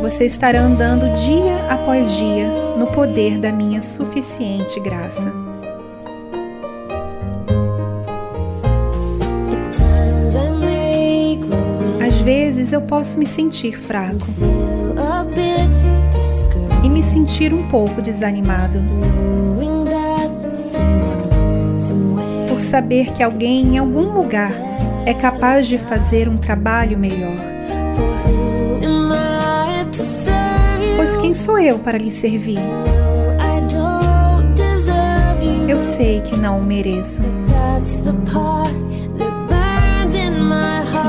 você 0.00 0.24
estará 0.24 0.62
andando 0.62 1.14
dia 1.16 1.56
após 1.70 2.10
dia 2.16 2.48
no 2.78 2.86
poder 2.86 3.38
da 3.38 3.52
minha 3.52 3.82
suficiente 3.82 4.80
graça. 4.80 5.30
Às 12.00 12.14
vezes 12.22 12.72
eu 12.72 12.80
posso 12.80 13.18
me 13.18 13.26
sentir 13.26 13.78
fraco 13.78 14.26
sentir 17.18 17.52
um 17.52 17.66
pouco 17.66 18.00
desanimado. 18.00 18.80
Por 22.48 22.60
saber 22.60 23.12
que 23.12 23.22
alguém 23.22 23.60
em 23.60 23.78
algum 23.78 24.12
lugar 24.12 24.52
é 25.04 25.12
capaz 25.12 25.66
de 25.66 25.78
fazer 25.78 26.28
um 26.28 26.36
trabalho 26.36 26.96
melhor. 26.96 27.36
Pois 30.96 31.16
quem 31.16 31.34
sou 31.34 31.58
eu 31.58 31.78
para 31.80 31.98
lhe 31.98 32.10
servir? 32.10 32.60
Eu 35.68 35.80
sei 35.80 36.20
que 36.20 36.36
não 36.36 36.60
o 36.60 36.62
mereço. 36.62 37.20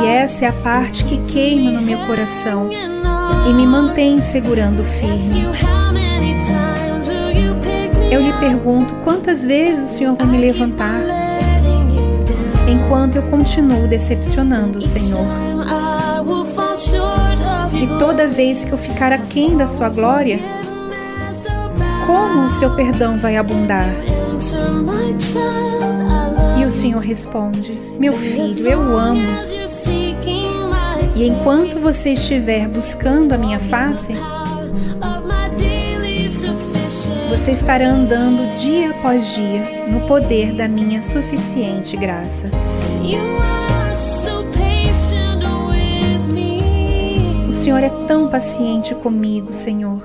E 0.02 0.08
essa 0.08 0.46
é 0.46 0.48
a 0.48 0.54
parte 0.54 1.04
que 1.04 1.18
queima 1.20 1.72
no 1.72 1.82
meu 1.82 2.00
coração 2.08 2.70
e 3.48 3.54
me 3.54 3.66
mantém 3.66 4.22
segurando 4.22 4.84
firme. 4.84 5.79
Eu 8.12 8.22
lhe 8.22 8.34
pergunto 8.34 8.94
quantas 9.04 9.46
vezes 9.46 9.92
o 9.92 9.94
Senhor 9.96 10.16
vai 10.16 10.28
me 10.28 10.38
levantar? 10.38 11.02
enquanto 12.70 13.16
eu 13.16 13.24
continuo 13.24 13.88
decepcionando 13.88 14.80
o 14.80 14.82
Senhor. 14.82 15.26
E 17.74 17.88
toda 18.00 18.28
vez 18.28 18.64
que 18.64 18.72
eu 18.72 18.78
ficar 18.78 19.12
aquém 19.12 19.58
da 19.58 19.68
sua 19.68 19.90
glória, 19.90 20.40
como 22.06 22.46
o 22.46 22.50
seu 22.50 22.76
perdão 22.76 23.18
vai 23.20 23.38
abundar? 23.38 23.90
E 26.60 26.66
o 26.66 26.72
Senhor 26.72 27.02
responde: 27.02 27.80
Meu 28.00 28.14
filho, 28.14 28.68
eu 28.68 28.98
amo. 28.98 29.22
e 31.16 31.28
enquanto 31.28 31.80
você 31.80 32.14
estiver 32.14 32.68
buscando 32.68 33.34
a 33.34 33.38
minha 33.38 33.60
face, 33.60 34.14
você 37.40 37.54
estará 37.54 37.88
andando 37.88 38.54
dia 38.58 38.90
após 38.90 39.34
dia 39.34 39.88
no 39.88 40.02
poder 40.08 40.54
da 40.54 40.68
minha 40.68 41.02
suficiente 41.02 41.96
graça. 41.96 42.50
O 47.48 47.54
Senhor 47.54 47.82
é 47.82 47.90
tão 48.08 48.28
paciente 48.30 48.94
comigo, 48.94 49.54
Senhor. 49.54 50.04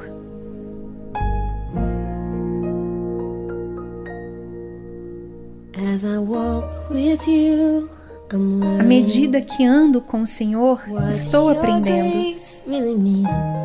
À 8.79 8.83
medida 8.85 9.41
que 9.41 9.65
ando 9.65 10.01
com 10.01 10.23
o 10.23 10.27
Senhor, 10.27 10.81
estou 11.11 11.51
aprendendo 11.51 12.17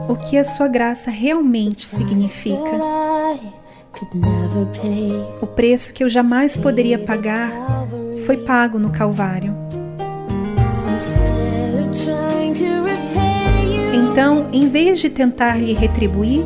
o 0.10 0.16
que 0.16 0.38
a 0.38 0.44
sua 0.44 0.68
graça 0.68 1.12
realmente 1.12 1.88
significa. 1.88 2.80
O 5.42 5.48
preço 5.48 5.94
que 5.94 6.04
eu 6.04 6.10
jamais 6.10 6.56
poderia 6.56 6.98
pagar 6.98 7.52
foi 8.26 8.38
pago 8.38 8.80
no 8.80 8.92
Calvário. 8.92 9.54
Então, 13.94 14.50
em 14.54 14.70
vez 14.70 15.00
de 15.00 15.10
tentar 15.10 15.58
lhe 15.58 15.74
retribuir, 15.74 16.44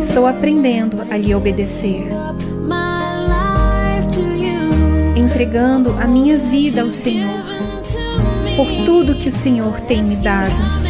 estou 0.00 0.26
aprendendo 0.26 1.02
a 1.10 1.16
lhe 1.16 1.34
obedecer. 1.34 2.06
Entregando 5.16 5.90
a 6.00 6.06
minha 6.06 6.38
vida 6.38 6.82
ao 6.82 6.90
Senhor, 6.90 7.44
por 8.56 8.66
tudo 8.84 9.14
que 9.14 9.28
o 9.28 9.32
Senhor 9.32 9.80
tem 9.82 10.02
me 10.02 10.16
dado. 10.16 10.85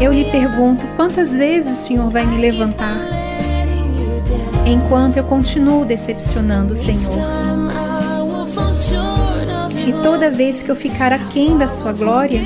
Eu 0.00 0.12
lhe 0.12 0.24
pergunto 0.30 0.86
quantas 0.96 1.34
vezes 1.34 1.80
o 1.80 1.86
Senhor 1.86 2.10
vai 2.10 2.24
me 2.24 2.38
levantar, 2.38 2.96
enquanto 4.66 5.18
eu 5.18 5.24
continuo 5.24 5.84
decepcionando 5.84 6.72
o 6.72 6.76
Senhor. 6.76 7.18
E 9.86 9.92
toda 10.02 10.30
vez 10.30 10.62
que 10.62 10.70
eu 10.70 10.76
ficar 10.76 11.12
aquém 11.12 11.58
da 11.58 11.68
sua 11.68 11.92
glória, 11.92 12.40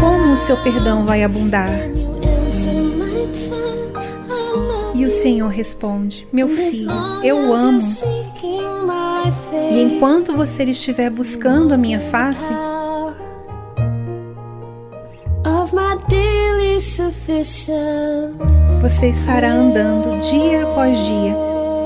como 0.00 0.32
o 0.32 0.36
seu 0.36 0.56
perdão 0.62 1.04
vai 1.04 1.22
abundar? 1.22 1.70
E 4.94 5.04
o 5.04 5.10
Senhor 5.10 5.48
responde: 5.48 6.26
Meu 6.32 6.48
filho, 6.48 6.90
eu 7.22 7.52
amo 7.52 7.78
e 9.70 9.82
enquanto 9.82 10.32
você 10.32 10.64
estiver 10.64 11.10
buscando 11.10 11.74
a 11.74 11.76
minha 11.76 11.98
face, 11.98 12.50
você 18.80 19.08
estará 19.08 19.50
andando 19.50 20.20
dia 20.30 20.62
após 20.62 20.96
dia 20.96 21.34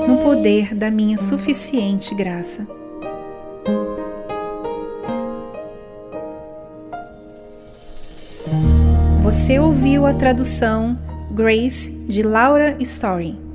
no 0.07 0.17
poder 0.23 0.75
da 0.75 0.91
minha 0.91 1.17
suficiente 1.17 2.13
graça. 2.13 2.67
Você 9.23 9.57
ouviu 9.57 10.05
a 10.05 10.13
tradução 10.13 10.95
Grace 11.31 11.89
de 12.07 12.21
Laura 12.21 12.75
Story. 12.79 13.50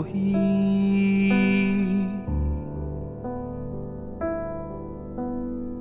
corri. 0.00 0.34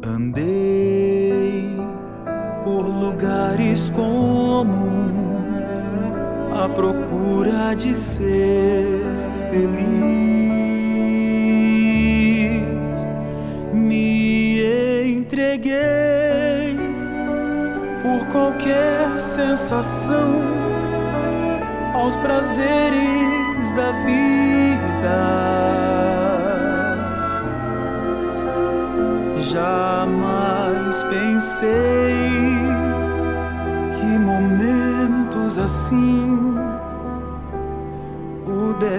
Andei 0.04 1.64
por 2.64 2.86
lugares 2.88 3.90
comuns 3.92 5.80
à 6.54 6.68
procura 6.70 7.76
de 7.76 7.96
ser 7.96 8.86
feliz. 9.52 9.80
Me 13.74 14.62
entreguei 15.18 16.78
por 18.02 18.26
qualquer 18.28 19.20
sensação 19.20 20.09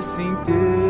pudessem 0.01 0.35
terminar, 0.45 0.90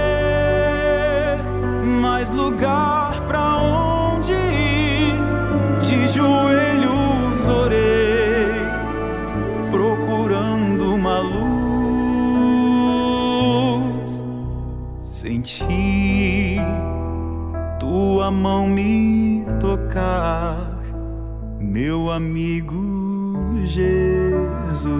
meu 21.59 22.11
amigo 22.11 22.81
Jesus. 23.65 24.91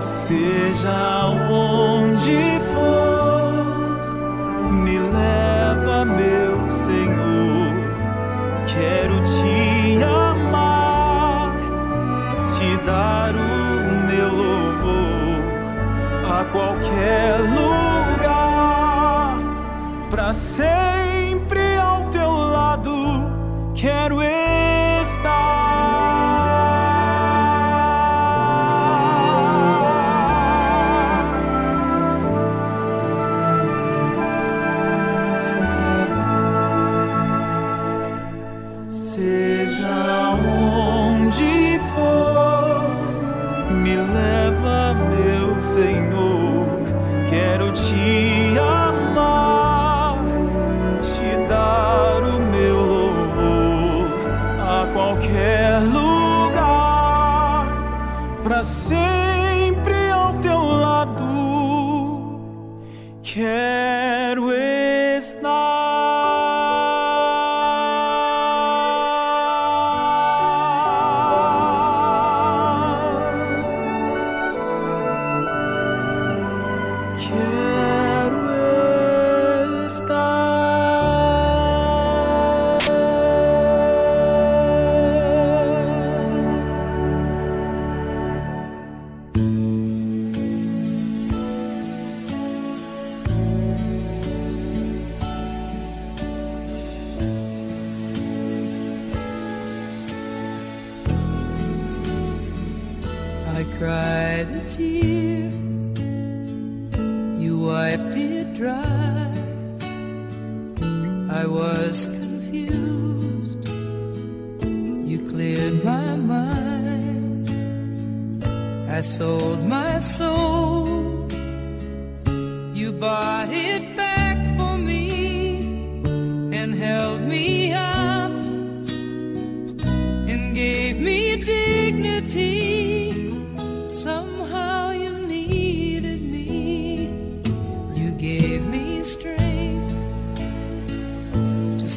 Seja 0.00 1.26
onde 1.50 2.60
for, 2.72 4.02
me 4.72 4.98
leva, 4.98 6.04
meu 6.04 6.70
Senhor. 6.70 7.74
Quero 8.66 9.22
te 9.22 10.02
amar, 10.02 11.56
te 12.56 12.76
dar 12.86 13.34
o 13.34 14.06
meu 14.06 14.28
louvor 14.28 15.42
a 16.30 16.44
qualquer 16.44 17.37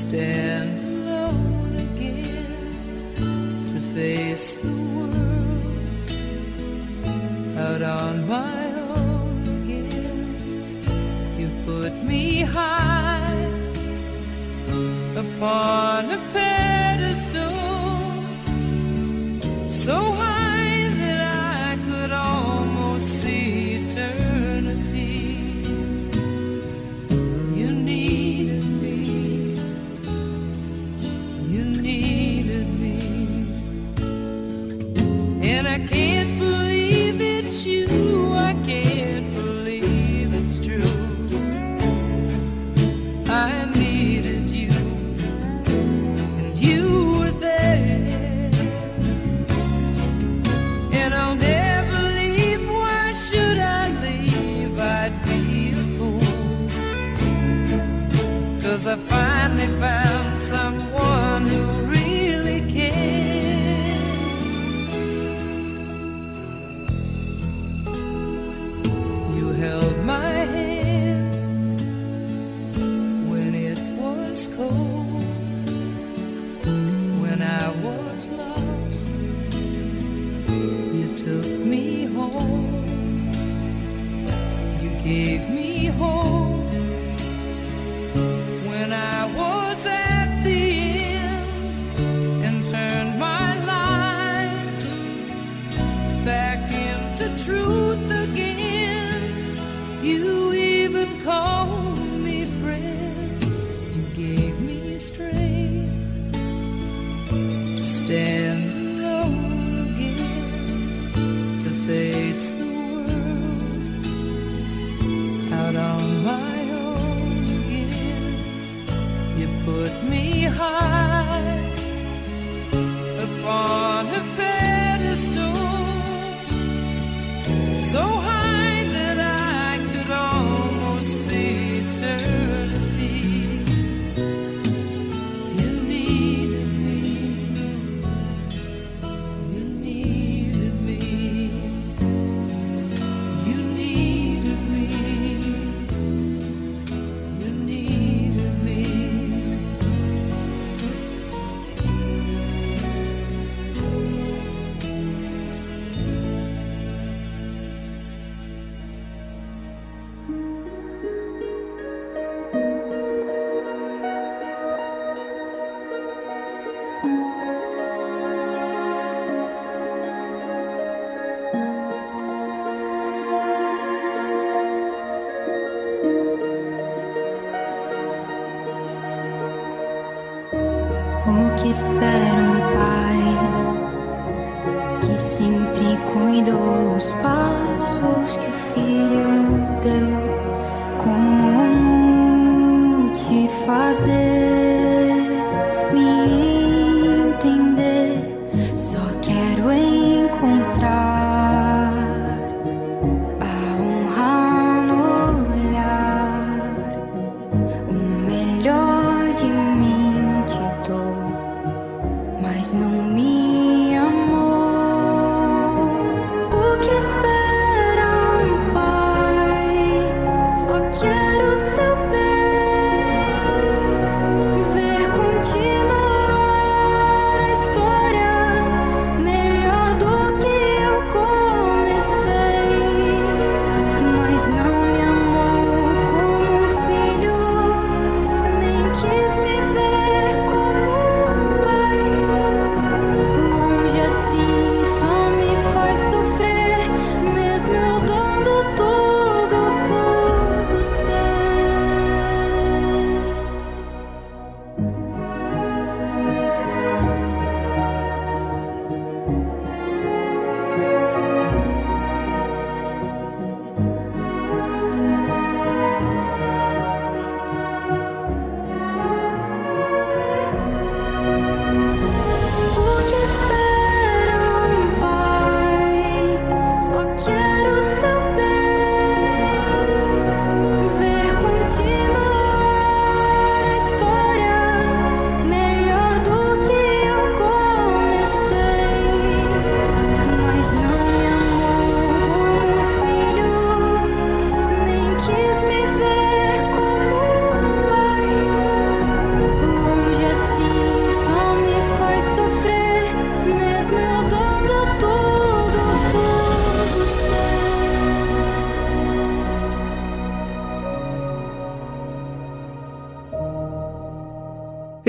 stand 0.02 0.82
alone 0.82 1.76
again 1.88 3.68
to 3.68 3.80
face 3.94 4.58
the 4.58 4.74
world 4.96 6.10
out 7.56 7.84
on 8.02 8.28
my 8.28 8.64
own 8.96 9.38
again. 9.62 10.82
You 11.38 11.50
put 11.68 11.94
me 12.04 12.42
high 12.42 13.46
upon 15.24 16.10
a 16.18 16.20
pedestal, 16.34 17.50
so 19.70 19.98
high. 20.14 20.21
Cause 58.82 58.88
I 58.88 58.96
finally 58.96 59.68
found 59.80 60.42
someone 60.42 60.81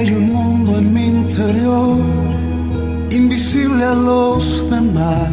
hay 0.00 0.12
un 0.12 0.32
mundo 0.32 0.78
en 0.78 0.94
mi 0.94 1.08
interior, 1.08 1.98
invisible 3.10 3.84
a 3.84 3.94
los 3.94 4.68
demás. 4.70 5.30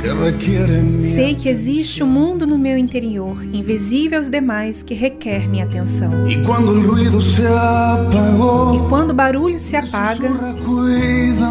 Que 0.00 0.14
requiere 0.14 0.80
mi 0.80 1.12
Sei 1.12 1.34
que 1.34 1.50
existe 1.50 2.02
um 2.02 2.06
mundo 2.06 2.46
no 2.46 2.56
meu 2.56 2.78
interior, 2.78 3.44
invisível 3.52 4.18
aos 4.18 4.30
demais, 4.30 4.82
que 4.82 4.94
requer 4.94 5.46
minha 5.48 5.64
atenção. 5.64 6.26
E 6.26 6.42
quando 6.44 6.70
o 6.70 6.80
ruído 6.80 7.20
se 7.20 7.42
apagou, 7.44 8.76
e 8.76 8.88
quando 8.88 9.10
o 9.10 9.14
barulho 9.14 9.60
se 9.60 9.76
apaga, 9.76 10.30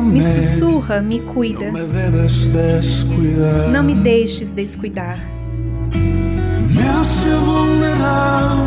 me 0.01 0.21
sussurra, 0.23 1.01
me 1.01 1.19
cuida. 1.19 1.71
Não 1.71 1.73
me, 1.73 3.71
Não 3.71 3.83
me 3.83 3.93
deixes 3.93 4.51
descuidar. 4.51 5.19
Me 5.93 6.81
hace 6.99 7.29
vulnerável 7.29 8.66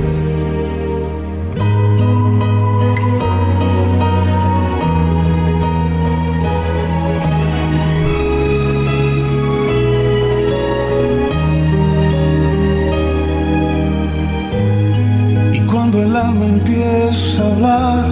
Empieza 17.41 17.43
a 17.43 17.47
hablar, 17.47 18.05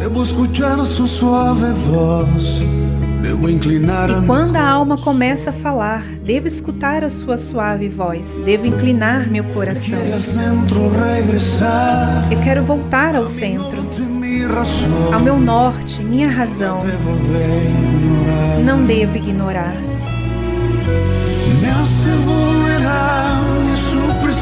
debo 0.00 0.22
escuchar 0.22 0.84
su 0.84 1.06
suave 1.06 1.72
voz. 1.72 2.64
E 3.20 4.26
quando 4.26 4.56
a 4.56 4.68
alma 4.68 4.96
começa 4.96 5.50
a 5.50 5.52
falar, 5.52 6.02
devo 6.24 6.46
escutar 6.46 7.04
a 7.04 7.10
sua 7.10 7.36
suave 7.36 7.88
voz, 7.88 8.36
devo 8.44 8.66
inclinar 8.66 9.28
meu 9.30 9.44
coração. 9.44 9.98
Eu 12.30 12.40
quero 12.42 12.64
voltar 12.64 13.14
ao 13.14 13.28
centro, 13.28 13.86
ao 15.12 15.20
meu 15.20 15.38
norte, 15.38 16.02
minha 16.02 16.30
razão. 16.30 16.78
Não 18.64 18.84
devo 18.84 19.16
ignorar. 19.16 19.74
Me 21.60 21.68
hace 21.70 22.10
vulnerable 22.24 23.38
su 23.38 23.47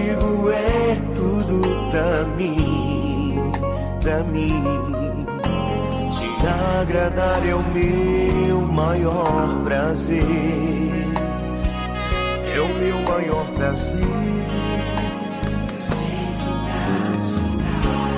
Contigo 0.00 0.50
é 0.50 0.96
tudo 1.14 1.60
pra 1.90 2.24
mim, 2.36 3.52
pra 4.02 4.22
mim. 4.24 5.26
Te 6.10 6.46
agradar 6.80 7.46
é 7.46 7.54
o 7.54 7.62
meu 7.62 8.60
maior 8.62 9.62
prazer, 9.64 10.24
é 12.54 12.60
o 12.60 12.68
meu 12.78 12.98
maior 13.02 13.46
prazer. 13.52 14.00
Sei 15.78 16.16
que 16.38 16.50
não 17.04 17.20
sou 17.24 17.50
nada, 17.58 18.10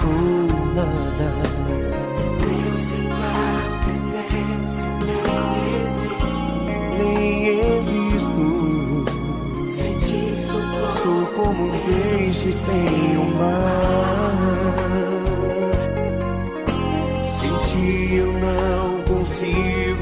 Sou 0.00 0.46
nada, 0.74 1.55
sou 11.06 11.26
como 11.36 11.66
um 11.66 11.70
peixe 11.86 12.52
sem 12.52 13.16
o 13.16 13.24
mar. 13.36 14.32
Sem 17.24 18.16
eu 18.16 18.32
não 18.32 19.04
consigo 19.04 19.95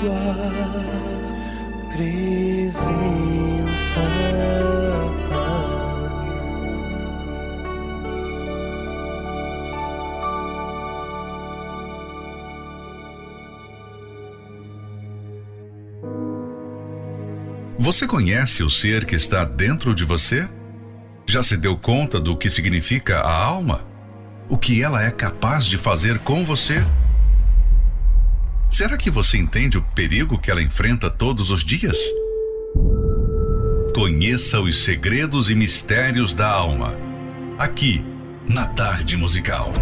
tua 0.00 1.94
presença. 1.94 2.80
Você 17.78 18.06
conhece 18.06 18.62
o 18.62 18.70
ser 18.70 19.04
que 19.04 19.16
está 19.16 19.44
dentro 19.44 19.94
de 19.94 20.04
você? 20.04 20.48
Já 21.26 21.42
se 21.42 21.56
deu 21.56 21.76
conta 21.76 22.20
do 22.20 22.36
que 22.36 22.48
significa 22.48 23.20
a 23.20 23.44
alma? 23.44 23.84
O 24.48 24.56
que 24.56 24.82
ela 24.82 25.04
é 25.04 25.10
capaz 25.10 25.66
de 25.66 25.76
fazer 25.76 26.18
com 26.20 26.44
você? 26.44 26.86
Será 28.70 28.96
que 28.96 29.10
você 29.10 29.36
entende 29.36 29.76
o 29.78 29.82
perigo 29.82 30.38
que 30.38 30.48
ela 30.48 30.62
enfrenta 30.62 31.10
todos 31.10 31.50
os 31.50 31.64
dias? 31.64 31.98
Conheça 33.92 34.60
os 34.60 34.84
segredos 34.84 35.50
e 35.50 35.56
mistérios 35.56 36.32
da 36.32 36.48
alma. 36.48 36.96
Aqui, 37.58 38.06
na 38.48 38.68
Tarde 38.68 39.16
Musical. 39.16 39.72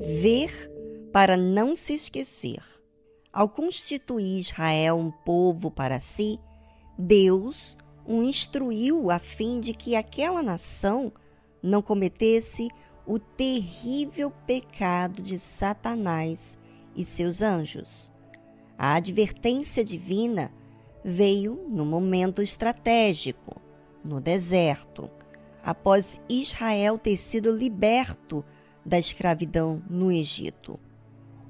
Ver 0.00 0.70
para 1.12 1.36
não 1.36 1.76
se 1.76 1.92
esquecer. 1.92 2.62
Ao 3.30 3.46
constituir 3.46 4.40
Israel 4.40 4.98
um 4.98 5.10
povo 5.10 5.70
para 5.70 6.00
si, 6.00 6.38
Deus 6.98 7.76
o 8.06 8.22
instruiu 8.22 9.10
a 9.10 9.18
fim 9.18 9.60
de 9.60 9.72
que 9.72 9.94
aquela 9.94 10.42
nação 10.42 11.12
não 11.62 11.82
cometesse 11.82 12.68
o 13.06 13.18
terrível 13.18 14.30
pecado 14.46 15.20
de 15.20 15.38
Satanás 15.38 16.58
e 16.94 17.04
seus 17.04 17.42
anjos. 17.42 18.12
A 18.78 18.94
advertência 18.94 19.84
divina 19.84 20.52
veio 21.04 21.66
no 21.68 21.84
momento 21.84 22.42
estratégico, 22.42 23.60
no 24.04 24.20
deserto, 24.20 25.10
após 25.62 26.20
Israel 26.28 26.98
ter 26.98 27.16
sido 27.16 27.54
liberto 27.54 28.44
da 28.84 28.98
escravidão 28.98 29.82
no 29.88 30.10
Egito. 30.10 30.78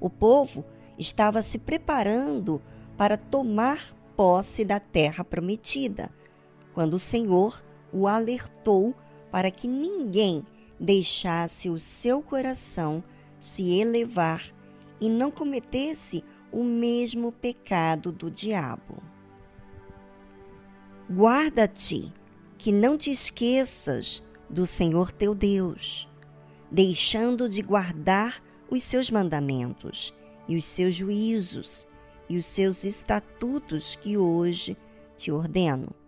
O 0.01 0.11
povo 0.11 0.64
estava 0.98 1.42
se 1.42 1.59
preparando 1.59 2.61
para 2.96 3.16
tomar 3.16 3.94
posse 4.16 4.64
da 4.64 4.80
terra 4.80 5.24
prometida, 5.24 6.11
quando 6.81 6.95
o 6.95 6.99
Senhor 6.99 7.62
o 7.93 8.09
alertou 8.09 8.97
para 9.31 9.51
que 9.51 9.68
ninguém 9.68 10.47
deixasse 10.81 11.68
o 11.68 11.78
seu 11.78 12.22
coração 12.22 13.05
se 13.39 13.78
elevar 13.78 14.43
e 14.99 15.11
não 15.11 15.31
cometesse 15.31 16.24
o 16.51 16.64
mesmo 16.64 17.33
pecado 17.33 18.11
do 18.11 18.31
diabo. 18.31 18.97
Guarda-te, 21.11 22.11
que 22.57 22.72
não 22.72 22.97
te 22.97 23.11
esqueças 23.11 24.22
do 24.49 24.66
Senhor 24.66 25.12
teu 25.12 25.35
Deus, 25.35 26.09
deixando 26.70 27.47
de 27.47 27.61
guardar 27.61 28.43
os 28.70 28.83
seus 28.83 29.11
mandamentos 29.11 30.14
e 30.49 30.57
os 30.57 30.64
seus 30.64 30.95
juízos 30.95 31.87
e 32.26 32.39
os 32.39 32.47
seus 32.47 32.85
estatutos 32.85 33.97
que 33.97 34.16
hoje 34.16 34.78
te 35.14 35.31
ordeno, 35.31 35.99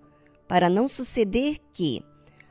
para 0.48 0.68
não 0.68 0.88
suceder 0.88 1.58
que, 1.72 2.04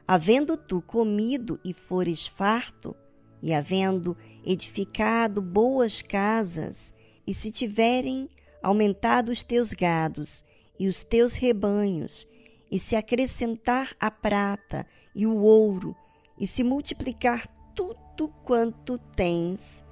havendo 0.08 0.58
tu 0.58 0.82
comido 0.82 1.60
e 1.64 1.74
fores 1.74 2.28
farto, 2.28 2.96
E 3.44 3.54
havendo 3.54 4.16
edificado 4.46 5.42
boas 5.42 6.02
casas, 6.04 6.94
e 7.26 7.34
se 7.34 7.52
tiverem 7.52 8.30
aumentado 8.62 9.32
os 9.32 9.42
teus 9.42 9.74
gados 9.74 10.46
e 10.80 10.88
os 10.88 11.04
teus 11.04 11.36
rebanhos, 11.36 12.28
e 12.70 12.78
se 12.78 12.96
acrescentar 12.96 13.96
a 14.00 14.12
prata 14.12 14.86
e 15.16 15.26
o 15.26 15.38
ouro, 15.38 15.96
e 16.40 16.46
se 16.46 16.64
multiplicar 16.64 17.48
tudo 17.76 18.30
quanto 18.44 18.98
tens, 19.16 19.84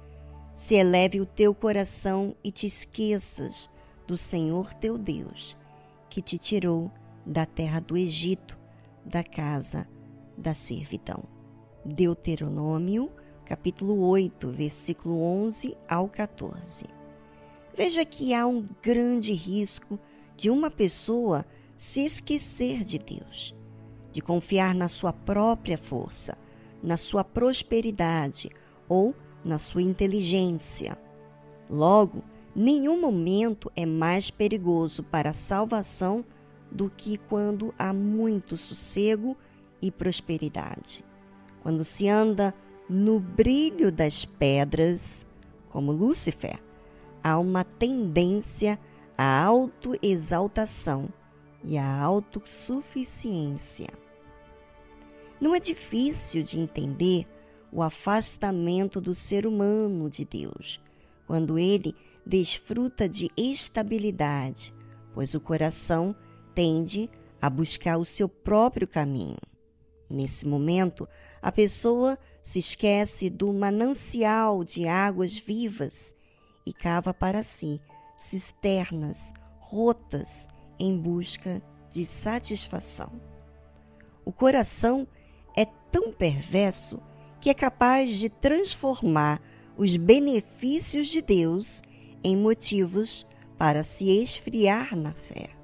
se 0.54 0.74
eleve 0.74 1.20
o 1.20 1.26
teu 1.26 1.54
coração 1.54 2.34
e 2.44 2.50
te 2.52 2.66
esqueças 2.66 3.68
do 4.06 4.16
Senhor 4.16 4.72
teu 4.74 4.96
Deus, 4.96 5.56
que 6.08 6.22
te 6.22 6.38
tirou 6.38 6.90
da 7.24 7.46
terra 7.46 7.80
do 7.80 7.96
Egito, 7.96 8.58
da 9.04 9.22
casa 9.22 9.88
da 10.36 10.54
servidão. 10.54 11.24
Deuteronômio, 11.84 13.10
capítulo 13.44 14.00
8, 14.08 14.48
versículo 14.48 15.20
11 15.22 15.76
ao 15.88 16.08
14. 16.08 16.86
Veja 17.76 18.04
que 18.04 18.34
há 18.34 18.46
um 18.46 18.66
grande 18.82 19.32
risco 19.32 19.98
de 20.36 20.50
uma 20.50 20.70
pessoa 20.70 21.44
se 21.76 22.04
esquecer 22.04 22.84
de 22.84 22.98
Deus, 22.98 23.54
de 24.12 24.20
confiar 24.20 24.74
na 24.74 24.88
sua 24.88 25.12
própria 25.12 25.78
força, 25.78 26.36
na 26.82 26.96
sua 26.96 27.24
prosperidade 27.24 28.50
ou 28.88 29.14
na 29.44 29.58
sua 29.58 29.82
inteligência. 29.82 30.98
Logo, 31.68 32.22
nenhum 32.54 33.00
momento 33.00 33.70
é 33.74 33.86
mais 33.86 34.30
perigoso 34.30 35.02
para 35.02 35.30
a 35.30 35.34
salvação 35.34 36.24
do 36.70 36.90
que 36.90 37.16
quando 37.16 37.74
há 37.78 37.92
muito 37.92 38.56
sossego 38.56 39.36
e 39.82 39.90
prosperidade. 39.90 41.04
Quando 41.62 41.84
se 41.84 42.08
anda 42.08 42.54
no 42.88 43.20
brilho 43.20 43.92
das 43.92 44.24
pedras, 44.24 45.26
como 45.68 45.92
Lúcifer, 45.92 46.58
há 47.22 47.38
uma 47.38 47.64
tendência 47.64 48.78
à 49.16 49.44
autoexaltação 49.44 51.08
e 51.62 51.76
à 51.76 52.00
autossuficiência. 52.00 53.88
Não 55.40 55.54
é 55.54 55.60
difícil 55.60 56.42
de 56.42 56.60
entender 56.60 57.26
o 57.72 57.82
afastamento 57.82 59.00
do 59.00 59.14
ser 59.14 59.46
humano 59.46 60.10
de 60.10 60.24
Deus, 60.24 60.80
quando 61.26 61.58
ele 61.58 61.94
desfruta 62.26 63.08
de 63.08 63.30
estabilidade, 63.36 64.74
pois 65.14 65.34
o 65.34 65.40
coração 65.40 66.14
tende 66.54 67.10
a 67.40 67.48
buscar 67.48 67.96
o 67.96 68.04
seu 68.04 68.28
próprio 68.28 68.86
caminho. 68.86 69.38
Nesse 70.08 70.46
momento, 70.46 71.08
a 71.40 71.52
pessoa 71.52 72.18
se 72.42 72.58
esquece 72.58 73.30
do 73.30 73.52
manancial 73.52 74.64
de 74.64 74.86
águas 74.86 75.36
vivas 75.36 76.14
e 76.66 76.72
cava 76.72 77.14
para 77.14 77.42
si 77.42 77.80
cisternas 78.16 79.32
rotas 79.58 80.48
em 80.78 80.96
busca 80.98 81.62
de 81.88 82.04
satisfação. 82.04 83.12
O 84.24 84.32
coração 84.32 85.06
é 85.56 85.64
tão 85.64 86.12
perverso 86.12 87.00
que 87.40 87.48
é 87.48 87.54
capaz 87.54 88.16
de 88.16 88.28
transformar 88.28 89.40
os 89.76 89.96
benefícios 89.96 91.08
de 91.08 91.22
Deus 91.22 91.82
em 92.22 92.36
motivos 92.36 93.26
para 93.56 93.82
se 93.82 94.10
esfriar 94.10 94.94
na 94.94 95.12
fé. 95.12 95.59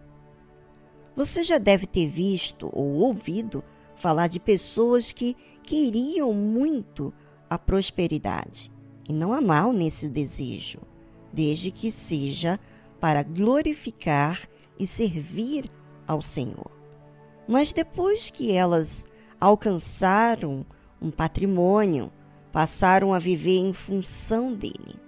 Você 1.17 1.43
já 1.43 1.57
deve 1.57 1.87
ter 1.87 2.11
visto 2.11 2.69
ou 2.75 2.93
ouvido 2.97 3.64
falar 3.95 4.29
de 4.29 4.39
pessoas 4.39 5.12
que 5.12 5.35
queriam 5.62 6.35
muito 6.35 7.12
a 7.49 7.59
prosperidade. 7.59 8.71
E 9.09 9.14
não 9.14 9.33
há 9.33 9.41
mal 9.41 9.73
nesse 9.73 10.11
desejo, 10.11 10.81
desde 11.33 11.71
que 11.71 11.91
seja 11.91 12.61
para 13.01 13.23
glorificar 13.23 14.47
e 14.79 14.87
servir 14.87 15.71
ao 16.07 16.21
Senhor. 16.21 16.71
Mas 17.49 17.73
depois 17.73 18.29
que 18.29 18.53
elas 18.53 19.07
alcançaram 19.41 20.67
um 21.01 21.11
patrimônio, 21.11 22.12
passaram 22.53 23.14
a 23.14 23.19
viver 23.19 23.61
em 23.61 23.73
função 23.73 24.53
dele. 24.53 25.01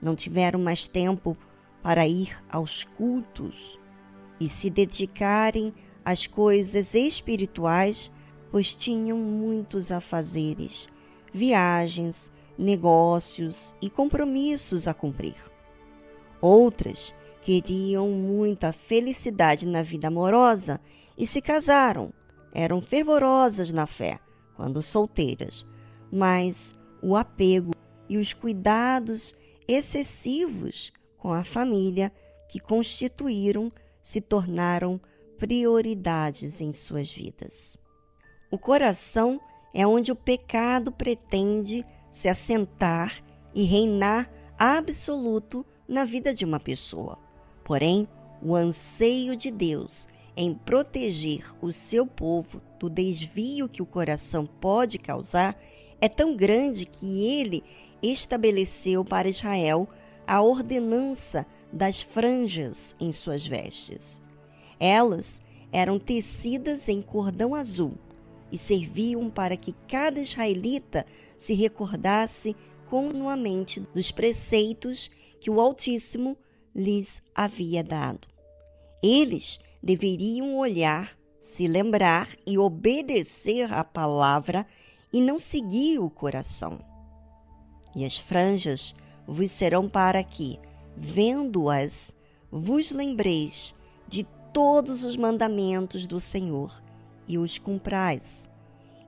Não 0.00 0.14
tiveram 0.14 0.60
mais 0.60 0.86
tempo 0.86 1.36
para 1.82 2.06
ir 2.06 2.36
aos 2.48 2.84
cultos 2.84 3.80
e 4.40 4.48
se 4.48 4.70
dedicarem 4.70 5.72
às 6.04 6.26
coisas 6.26 6.94
espirituais, 6.94 8.10
pois 8.50 8.74
tinham 8.74 9.18
muitos 9.18 9.90
afazeres, 9.92 10.88
viagens, 11.32 12.32
negócios 12.56 13.74
e 13.80 13.88
compromissos 13.88 14.88
a 14.88 14.94
cumprir. 14.94 15.36
Outras 16.40 17.14
queriam 17.42 18.08
muita 18.10 18.72
felicidade 18.72 19.66
na 19.66 19.82
vida 19.82 20.08
amorosa 20.08 20.80
e 21.16 21.26
se 21.26 21.40
casaram. 21.40 22.12
Eram 22.52 22.80
fervorosas 22.80 23.72
na 23.72 23.86
fé 23.86 24.18
quando 24.56 24.82
solteiras, 24.82 25.66
mas 26.10 26.74
o 27.02 27.16
apego 27.16 27.72
e 28.08 28.18
os 28.18 28.32
cuidados 28.32 29.34
excessivos 29.66 30.92
com 31.18 31.32
a 31.32 31.44
família 31.44 32.12
que 32.48 32.58
constituíram 32.58 33.70
se 34.08 34.22
tornaram 34.22 34.98
prioridades 35.36 36.62
em 36.62 36.72
suas 36.72 37.12
vidas. 37.12 37.76
O 38.50 38.56
coração 38.56 39.38
é 39.74 39.86
onde 39.86 40.10
o 40.10 40.16
pecado 40.16 40.90
pretende 40.90 41.84
se 42.10 42.26
assentar 42.26 43.22
e 43.54 43.64
reinar 43.64 44.30
absoluto 44.58 45.62
na 45.86 46.06
vida 46.06 46.32
de 46.32 46.42
uma 46.42 46.58
pessoa. 46.58 47.18
Porém, 47.62 48.08
o 48.40 48.56
anseio 48.56 49.36
de 49.36 49.50
Deus 49.50 50.08
em 50.34 50.54
proteger 50.54 51.44
o 51.60 51.70
seu 51.70 52.06
povo 52.06 52.62
do 52.80 52.88
desvio 52.88 53.68
que 53.68 53.82
o 53.82 53.86
coração 53.86 54.46
pode 54.46 54.98
causar 54.98 55.54
é 56.00 56.08
tão 56.08 56.34
grande 56.34 56.86
que 56.86 57.26
ele 57.26 57.62
estabeleceu 58.02 59.04
para 59.04 59.28
Israel 59.28 59.86
a 60.26 60.40
ordenança 60.40 61.46
das 61.72 62.00
franjas 62.00 62.94
em 63.00 63.12
suas 63.12 63.46
vestes. 63.46 64.22
Elas 64.80 65.42
eram 65.70 65.98
tecidas 65.98 66.88
em 66.88 67.02
cordão 67.02 67.54
azul 67.54 67.94
e 68.50 68.56
serviam 68.56 69.28
para 69.28 69.56
que 69.56 69.74
cada 69.86 70.20
israelita 70.20 71.04
se 71.36 71.54
recordasse 71.54 72.56
continuamente 72.88 73.80
dos 73.94 74.10
preceitos 74.10 75.10
que 75.40 75.50
o 75.50 75.60
Altíssimo 75.60 76.36
lhes 76.74 77.22
havia 77.34 77.84
dado. 77.84 78.26
Eles 79.02 79.60
deveriam 79.82 80.56
olhar, 80.56 81.16
se 81.40 81.68
lembrar 81.68 82.28
e 82.46 82.58
obedecer 82.58 83.72
à 83.72 83.84
palavra 83.84 84.66
e 85.12 85.20
não 85.20 85.38
seguir 85.38 85.98
o 85.98 86.10
coração. 86.10 86.80
E 87.94 88.04
as 88.04 88.18
franjas 88.18 88.94
vos 89.26 89.50
serão 89.50 89.88
para 89.88 90.22
que, 90.22 90.58
vendo-as, 90.98 92.14
vos 92.50 92.90
lembreis 92.90 93.74
de 94.08 94.26
todos 94.52 95.04
os 95.04 95.16
mandamentos 95.16 96.06
do 96.06 96.18
Senhor 96.18 96.82
e 97.26 97.38
os 97.38 97.56
cumprais. 97.56 98.50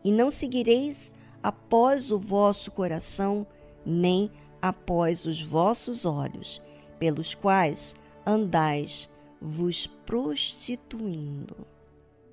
E 0.05 0.13
não 0.13 0.31
seguireis 0.31 1.13
após 1.43 2.13
o 2.13 2.19
vosso 2.19 2.71
coração, 2.71 3.47
nem 3.85 4.31
após 4.63 5.27
os 5.27 5.43
vossos 5.43 6.05
olhos, 6.05 6.63
pelos 6.99 7.35
quais 7.35 7.97
andais 8.25 9.09
vos 9.41 9.87
prostituindo. 9.87 11.67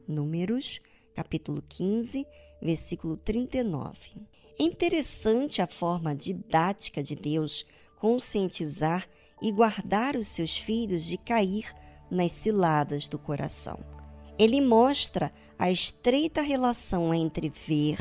Números, 0.08 0.80
capítulo 1.16 1.64
15, 1.68 2.28
versículo 2.62 3.18
39. 3.18 3.98
É 4.60 4.64
interessante 4.64 5.62
a 5.62 5.68
forma 5.68 6.16
didática 6.16 7.02
de 7.02 7.16
Deus 7.16 7.66
conscientizar 7.98 9.08
e 9.42 9.52
guardar 9.52 10.16
os 10.16 10.28
seus 10.28 10.58
filhos 10.58 11.04
de 11.04 11.18
cair 11.18 11.72
nas 12.10 12.32
ciladas 12.32 13.08
do 13.08 13.20
coração. 13.20 13.80
Ele 14.40 14.62
mostra 14.62 15.32
a 15.58 15.72
estreita 15.72 16.42
relação 16.42 17.14
entre 17.14 17.50
ver, 17.50 17.98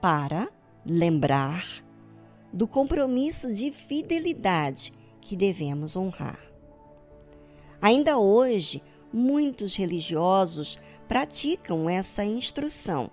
para, 0.00 0.48
lembrar, 0.84 1.64
do 2.52 2.66
compromisso 2.66 3.52
de 3.52 3.70
fidelidade 3.70 4.92
que 5.20 5.36
devemos 5.36 5.96
honrar. 5.96 6.40
Ainda 7.80 8.18
hoje, 8.18 8.82
muitos 9.12 9.76
religiosos 9.76 10.78
praticam 11.08 11.88
essa 11.88 12.24
instrução, 12.24 13.10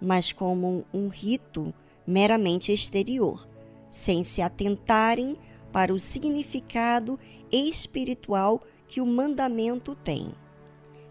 mas 0.00 0.32
como 0.32 0.84
um 0.92 1.08
rito 1.08 1.72
meramente 2.06 2.72
exterior, 2.72 3.48
sem 3.90 4.24
se 4.24 4.42
atentarem 4.42 5.36
para 5.72 5.92
o 5.92 6.00
significado 6.00 7.18
espiritual 7.50 8.62
que 8.86 9.00
o 9.00 9.06
mandamento 9.06 9.94
tem. 9.94 10.32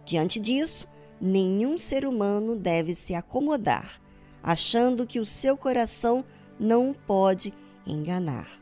Diante 0.06 0.40
disso, 0.40 0.88
nenhum 1.20 1.78
ser 1.78 2.06
humano 2.06 2.56
deve 2.56 2.96
se 2.96 3.14
acomodar, 3.14 4.02
achando 4.42 5.06
que 5.06 5.20
o 5.20 5.26
seu 5.26 5.58
coração 5.58 6.24
não 6.60 6.94
pode 6.94 7.54
enganar. 7.86 8.60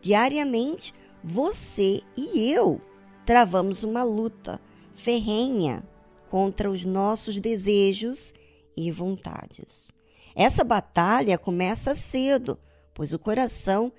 Diariamente, 0.00 0.94
você 1.22 2.02
e 2.16 2.50
eu 2.50 2.80
travamos 3.24 3.84
uma 3.84 4.02
luta 4.02 4.60
ferrenha 4.94 5.82
contra 6.30 6.70
os 6.70 6.84
nossos 6.84 7.38
desejos 7.38 8.34
e 8.76 8.90
vontades. 8.90 9.92
Essa 10.34 10.64
batalha 10.64 11.36
começa 11.36 11.94
cedo, 11.94 12.58
pois 12.94 13.12
o 13.12 13.18
coração 13.18 13.92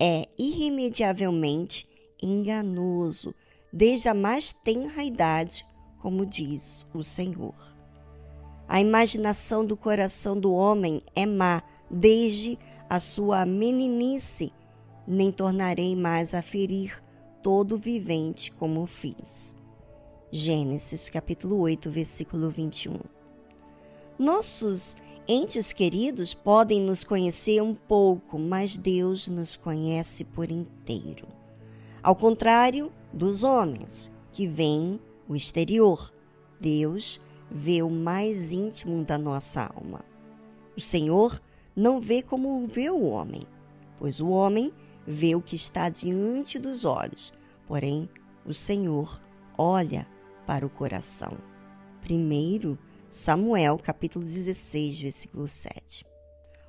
é 0.00 0.26
irremediavelmente 0.38 1.86
enganoso 2.22 3.34
desde 3.70 4.08
a 4.08 4.14
mais 4.14 4.52
tenra 4.52 5.04
idade, 5.04 5.66
como 5.98 6.24
diz 6.24 6.86
o 6.94 7.04
Senhor. 7.04 7.54
A 8.66 8.80
imaginação 8.80 9.64
do 9.64 9.76
coração 9.76 10.38
do 10.38 10.52
homem 10.52 11.02
é 11.14 11.26
má 11.26 11.62
desde 11.90 12.58
a 12.88 12.98
sua 12.98 13.44
meninice, 13.44 14.52
nem 15.06 15.30
tornarei 15.30 15.94
mais 15.94 16.34
a 16.34 16.40
ferir 16.40 17.02
todo 17.42 17.76
vivente 17.76 18.50
como 18.52 18.86
fiz. 18.86 19.56
Gênesis 20.30 21.08
capítulo 21.08 21.58
8, 21.58 21.90
versículo 21.90 22.48
21. 22.48 22.98
Nossos 24.18 24.96
entes 25.32 25.72
queridos 25.72 26.34
podem 26.34 26.82
nos 26.82 27.04
conhecer 27.04 27.62
um 27.62 27.72
pouco, 27.72 28.36
mas 28.36 28.76
Deus 28.76 29.28
nos 29.28 29.54
conhece 29.54 30.24
por 30.24 30.50
inteiro. 30.50 31.28
Ao 32.02 32.16
contrário 32.16 32.90
dos 33.12 33.44
homens, 33.44 34.10
que 34.32 34.48
veem 34.48 34.98
o 35.28 35.36
exterior, 35.36 36.12
Deus 36.60 37.20
vê 37.48 37.80
o 37.80 37.88
mais 37.88 38.50
íntimo 38.50 39.04
da 39.04 39.16
nossa 39.16 39.72
alma. 39.72 40.04
O 40.76 40.80
Senhor 40.80 41.40
não 41.76 42.00
vê 42.00 42.22
como 42.22 42.66
vê 42.66 42.90
o 42.90 43.04
homem, 43.04 43.46
pois 44.00 44.20
o 44.20 44.30
homem 44.30 44.72
vê 45.06 45.36
o 45.36 45.40
que 45.40 45.54
está 45.54 45.88
diante 45.88 46.58
dos 46.58 46.84
olhos, 46.84 47.32
porém 47.68 48.08
o 48.44 48.52
Senhor 48.52 49.20
olha 49.56 50.08
para 50.44 50.66
o 50.66 50.70
coração. 50.70 51.38
Primeiro 52.02 52.76
Samuel, 53.10 53.76
capítulo 53.76 54.24
16, 54.24 55.00
versículo 55.00 55.48
7. 55.48 56.06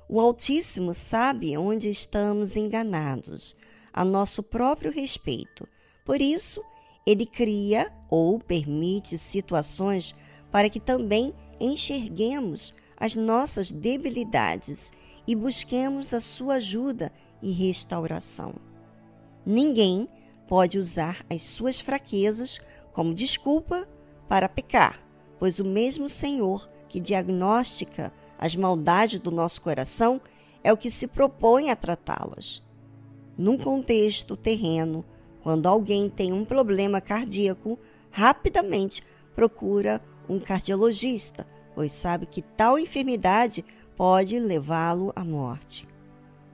O 0.08 0.18
Altíssimo 0.18 0.92
sabe 0.92 1.56
onde 1.56 1.88
estamos 1.88 2.56
enganados 2.56 3.54
a 3.92 4.04
nosso 4.04 4.42
próprio 4.42 4.90
respeito. 4.90 5.68
Por 6.04 6.20
isso, 6.20 6.60
ele 7.06 7.26
cria 7.26 7.92
ou 8.10 8.40
permite 8.40 9.16
situações 9.18 10.16
para 10.50 10.68
que 10.68 10.80
também 10.80 11.32
enxerguemos 11.60 12.74
as 12.96 13.14
nossas 13.14 13.70
debilidades 13.70 14.92
e 15.24 15.36
busquemos 15.36 16.12
a 16.12 16.20
sua 16.20 16.54
ajuda 16.54 17.12
e 17.40 17.52
restauração. 17.52 18.52
Ninguém 19.46 20.08
pode 20.48 20.76
usar 20.76 21.24
as 21.30 21.42
suas 21.42 21.78
fraquezas 21.78 22.60
como 22.92 23.14
desculpa 23.14 23.86
para 24.28 24.48
pecar 24.48 25.01
pois 25.42 25.58
o 25.58 25.64
mesmo 25.64 26.08
Senhor 26.08 26.70
que 26.88 27.00
diagnostica 27.00 28.12
as 28.38 28.54
maldades 28.54 29.18
do 29.18 29.32
nosso 29.32 29.60
coração 29.60 30.20
é 30.62 30.72
o 30.72 30.76
que 30.76 30.88
se 30.88 31.08
propõe 31.08 31.68
a 31.68 31.74
tratá-las. 31.74 32.62
Num 33.36 33.58
contexto 33.58 34.36
terreno, 34.36 35.04
quando 35.42 35.66
alguém 35.66 36.08
tem 36.08 36.32
um 36.32 36.44
problema 36.44 37.00
cardíaco, 37.00 37.76
rapidamente 38.08 39.02
procura 39.34 40.00
um 40.28 40.38
cardiologista, 40.38 41.44
pois 41.74 41.90
sabe 41.90 42.24
que 42.26 42.40
tal 42.40 42.78
enfermidade 42.78 43.64
pode 43.96 44.38
levá-lo 44.38 45.12
à 45.16 45.24
morte. 45.24 45.88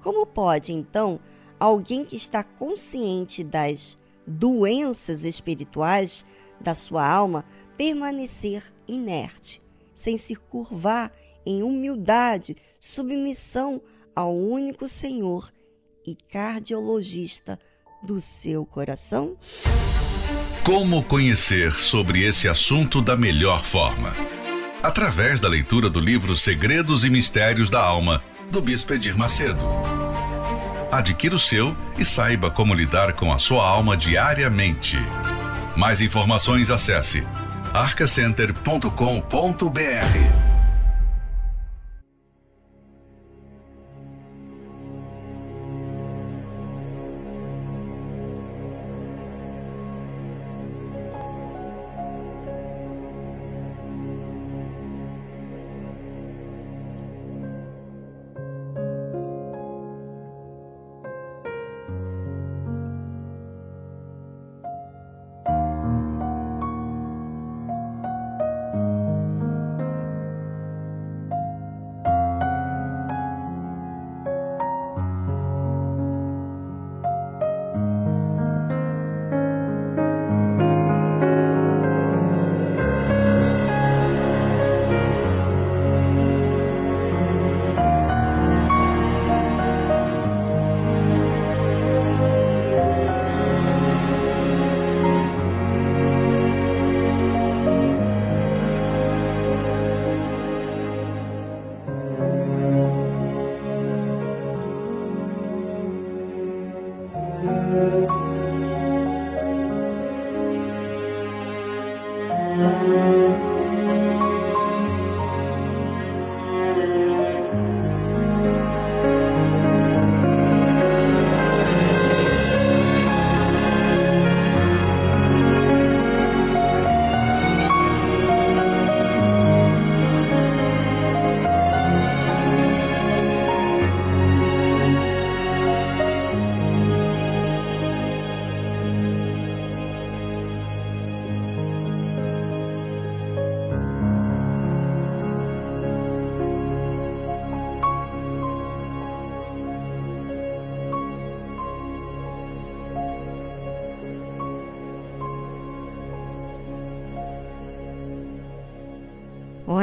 Como 0.01 0.25
pode, 0.25 0.73
então, 0.73 1.21
alguém 1.61 2.07
que 2.07 2.17
está 2.17 2.43
consciente 2.43 3.45
das 3.45 3.99
doenças 4.27 5.25
espirituais 5.25 6.25
da 6.59 6.75
sua 6.75 7.07
alma 7.07 7.45
permanecer 7.79 8.65
inerte, 8.89 9.63
sem 9.95 10.19
se 10.19 10.35
curvar 10.35 11.13
em 11.47 11.63
humildade, 11.63 12.57
submissão 12.81 13.81
ao 14.15 14.37
único 14.37 14.89
Senhor 14.89 15.49
e 16.05 16.17
cardiologista 16.31 17.59
do 18.03 18.21
seu 18.21 18.67
coração? 18.67 19.37
Como 20.65 21.03
conhecer 21.05 21.73
sobre 21.73 22.25
esse 22.25 22.49
assunto 22.49 23.01
da 23.01 23.17
melhor 23.17 23.65
forma? 23.65 24.15
Através 24.83 25.41
da 25.41 25.49
leitura 25.49 25.89
do 25.89 26.01
livro 26.01 26.37
Segredos 26.37 27.05
e 27.05 27.11
Mistérios 27.11 27.71
da 27.71 27.81
Alma, 27.81 28.23
do 28.51 28.61
Bispo 28.61 28.93
Edir 28.93 29.17
Macedo. 29.17 29.65
Adquira 30.91 31.35
o 31.35 31.39
seu 31.39 31.77
e 31.99 32.05
saiba 32.05 32.51
como 32.51 32.75
lidar 32.75 33.13
com 33.13 33.33
a 33.33 33.39
sua 33.39 33.67
alma 33.67 33.97
diariamente. 33.97 34.97
Mais 35.77 36.01
informações 36.01 36.71
acesse 36.71 37.25
arcacenter.com.br. 37.75 40.58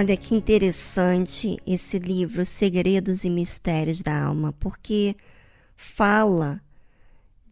Olha 0.05 0.15
que 0.15 0.35
interessante 0.35 1.57
esse 1.65 1.97
livro, 1.97 2.45
Segredos 2.45 3.23
e 3.23 3.29
Mistérios 3.31 4.03
da 4.03 4.25
Alma, 4.25 4.53
porque 4.59 5.15
fala 5.75 6.61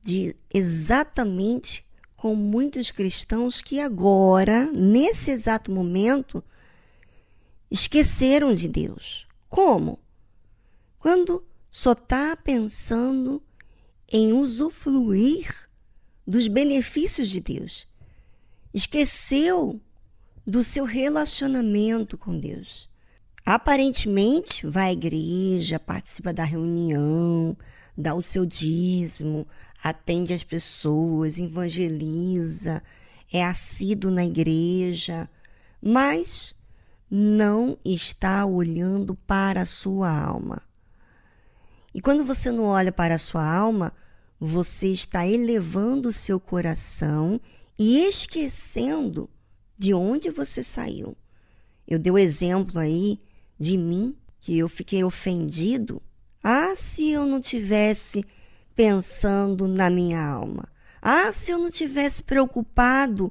de 0.03 0.35
exatamente 0.53 1.83
com 2.15 2.35
muitos 2.35 2.91
cristãos 2.91 3.59
que 3.59 3.79
agora, 3.79 4.71
nesse 4.71 5.31
exato 5.31 5.71
momento, 5.71 6.43
esqueceram 7.71 8.53
de 8.53 8.67
Deus. 8.67 9.27
Como? 9.49 9.97
Quando 10.99 11.43
só 11.71 11.93
está 11.93 12.35
pensando 12.35 13.41
em 14.07 14.31
usufruir 14.31 15.67
dos 16.25 16.47
benefícios 16.47 17.29
de 17.29 17.39
Deus. 17.39 17.87
Esqueceu 18.71 19.81
do 20.45 20.63
seu 20.63 20.85
relacionamento 20.85 22.17
com 22.17 22.37
Deus. 22.37 22.89
Aparentemente, 23.45 24.65
vai 24.65 24.89
à 24.89 24.93
igreja, 24.93 25.79
participa 25.79 26.33
da 26.33 26.43
reunião, 26.43 27.57
dá 27.97 28.13
o 28.13 28.21
seu 28.21 28.45
dízimo, 28.45 29.47
atende 29.83 30.33
as 30.33 30.43
pessoas, 30.43 31.37
evangeliza, 31.37 32.81
é 33.31 33.43
assíduo 33.43 34.11
na 34.11 34.25
igreja, 34.25 35.29
mas 35.81 36.55
não 37.09 37.77
está 37.83 38.45
olhando 38.45 39.15
para 39.15 39.61
a 39.61 39.65
sua 39.65 40.09
alma. 40.09 40.61
E 41.93 42.01
quando 42.01 42.23
você 42.23 42.51
não 42.51 42.63
olha 42.63 42.91
para 42.91 43.15
a 43.15 43.19
sua 43.19 43.45
alma, 43.45 43.93
você 44.39 44.87
está 44.87 45.27
elevando 45.27 46.09
o 46.09 46.13
seu 46.13 46.39
coração 46.39 47.39
e 47.77 47.99
esquecendo 48.07 49.29
de 49.83 49.93
onde 49.93 50.29
você 50.29 50.63
saiu. 50.63 51.13
Eu 51.85 51.99
dei 51.99 52.09
o 52.09 52.17
exemplo 52.17 52.79
aí 52.79 53.19
de 53.59 53.77
mim, 53.77 54.15
que 54.39 54.57
eu 54.57 54.69
fiquei 54.69 55.03
ofendido. 55.03 56.01
Ah, 56.41 56.73
se 56.73 57.09
eu 57.09 57.25
não 57.25 57.41
tivesse 57.41 58.25
pensando 58.73 59.67
na 59.67 59.89
minha 59.89 60.25
alma. 60.25 60.69
Ah, 61.01 61.33
se 61.33 61.51
eu 61.51 61.57
não 61.57 61.69
tivesse 61.69 62.23
preocupado 62.23 63.29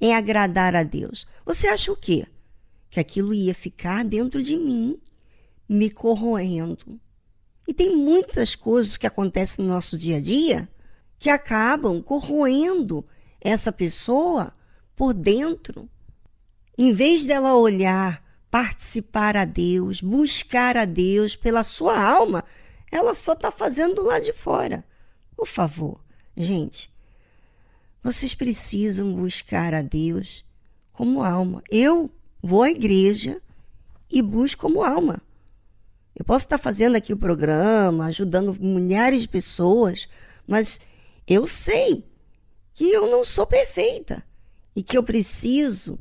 em 0.00 0.14
agradar 0.14 0.76
a 0.76 0.84
Deus. 0.84 1.26
Você 1.44 1.66
acha 1.66 1.90
o 1.90 1.96
quê? 1.96 2.28
Que 2.88 3.00
aquilo 3.00 3.34
ia 3.34 3.52
ficar 3.52 4.04
dentro 4.04 4.40
de 4.40 4.56
mim, 4.56 5.00
me 5.68 5.90
corroendo. 5.90 7.00
E 7.66 7.74
tem 7.74 7.96
muitas 7.96 8.54
coisas 8.54 8.96
que 8.96 9.06
acontecem 9.08 9.64
no 9.64 9.72
nosso 9.72 9.98
dia 9.98 10.18
a 10.18 10.20
dia 10.20 10.68
que 11.18 11.28
acabam 11.28 12.00
corroendo 12.00 13.04
essa 13.40 13.72
pessoa 13.72 14.56
por 14.98 15.14
dentro. 15.14 15.88
Em 16.76 16.92
vez 16.92 17.24
dela 17.24 17.54
olhar, 17.54 18.22
participar 18.50 19.36
a 19.36 19.44
Deus, 19.44 20.00
buscar 20.00 20.76
a 20.76 20.84
Deus 20.84 21.36
pela 21.36 21.62
sua 21.62 21.98
alma, 21.98 22.42
ela 22.90 23.14
só 23.14 23.32
está 23.32 23.50
fazendo 23.52 24.02
lá 24.02 24.18
de 24.18 24.32
fora. 24.32 24.84
Por 25.36 25.46
favor, 25.46 26.00
gente, 26.36 26.92
vocês 28.02 28.34
precisam 28.34 29.14
buscar 29.14 29.72
a 29.72 29.82
Deus 29.82 30.44
como 30.92 31.22
alma. 31.22 31.62
Eu 31.70 32.10
vou 32.42 32.64
à 32.64 32.70
igreja 32.70 33.40
e 34.10 34.20
busco 34.20 34.62
como 34.62 34.82
alma. 34.82 35.22
Eu 36.14 36.24
posso 36.24 36.44
estar 36.44 36.58
fazendo 36.58 36.96
aqui 36.96 37.12
o 37.12 37.16
programa, 37.16 38.06
ajudando 38.06 38.56
milhares 38.60 39.22
de 39.22 39.28
pessoas, 39.28 40.08
mas 40.44 40.80
eu 41.24 41.46
sei 41.46 42.04
que 42.74 42.90
eu 42.90 43.08
não 43.08 43.24
sou 43.24 43.46
perfeita 43.46 44.26
e 44.74 44.82
que 44.82 44.96
eu 44.96 45.02
preciso 45.02 45.98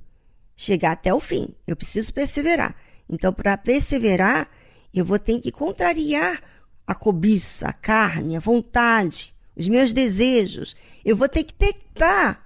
chegar 0.55 0.91
até 0.91 1.13
o 1.13 1.19
fim. 1.19 1.49
Eu 1.65 1.75
preciso 1.75 2.13
perseverar. 2.13 2.75
Então, 3.09 3.31
para 3.31 3.57
perseverar, 3.57 4.49
eu 4.93 5.05
vou 5.05 5.19
ter 5.19 5.39
que 5.39 5.51
contrariar 5.51 6.41
a 6.85 6.95
cobiça, 6.95 7.67
a 7.67 7.73
carne, 7.73 8.35
a 8.35 8.39
vontade, 8.39 9.33
os 9.55 9.67
meus 9.67 9.93
desejos. 9.93 10.75
Eu 11.03 11.15
vou 11.15 11.29
ter 11.29 11.43
que 11.43 11.53
detectar 11.53 12.43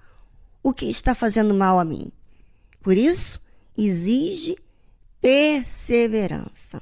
o 0.64 0.74
que 0.74 0.86
está 0.86 1.16
fazendo 1.16 1.54
mal 1.54 1.80
a 1.80 1.86
mim. 1.86 2.12
Por 2.82 2.98
isso, 2.98 3.40
exige 3.78 4.58
perseverança. 5.22 6.82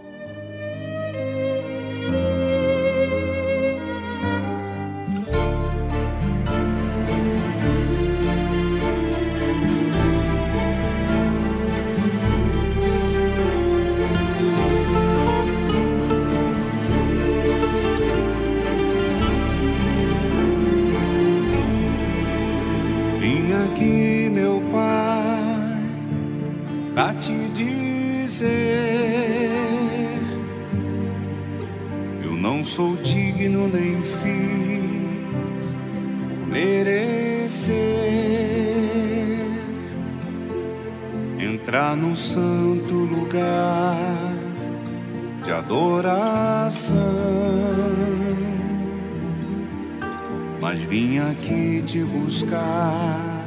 Buscar 52.41 53.43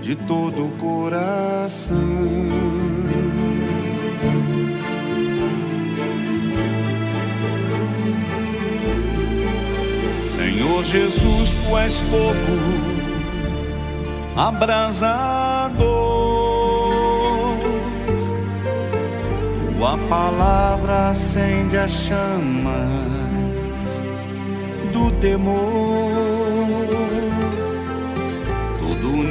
de 0.00 0.16
todo 0.16 0.66
o 0.66 0.70
coração. 0.72 1.96
Senhor 10.22 10.84
Jesus, 10.84 11.54
tu 11.54 11.76
és 11.78 12.00
fogo 12.00 12.34
abrasador. 14.36 15.84
Tua 19.76 19.98
palavra 20.08 21.10
acende 21.10 21.76
as 21.76 21.90
chamas 21.90 22.72
do 24.92 25.10
temor. 25.20 26.33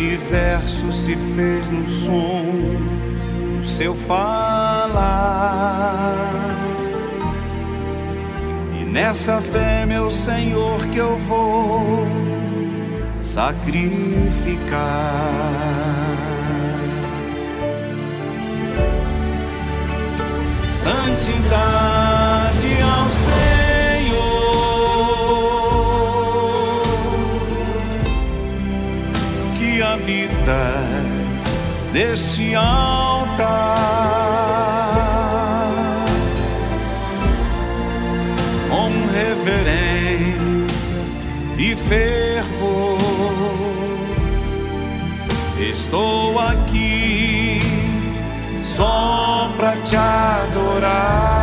Universo 0.03 0.91
se 0.91 1.15
fez 1.33 1.65
no 1.69 1.87
som 1.87 2.43
do 3.55 3.63
seu 3.63 3.95
falar. 3.95 4.99
E 8.79 8.83
nessa 8.83 9.39
fé, 9.41 9.85
meu 9.85 10.11
Senhor, 10.11 10.85
que 10.87 10.97
eu 10.97 11.17
vou 11.19 12.05
sacrificar. 13.21 14.73
Santidade 20.69 21.87
ao 22.81 23.09
Senhor, 23.09 23.62
habitas 30.43 31.43
neste 31.91 32.55
altar. 32.55 33.45
Com 38.69 39.07
reverência 39.11 40.95
e 41.57 41.75
fervor, 41.75 42.99
estou 45.59 46.39
aqui 46.39 47.59
só 48.75 49.51
pra 49.57 49.77
te 49.77 49.95
adorar. 49.95 51.42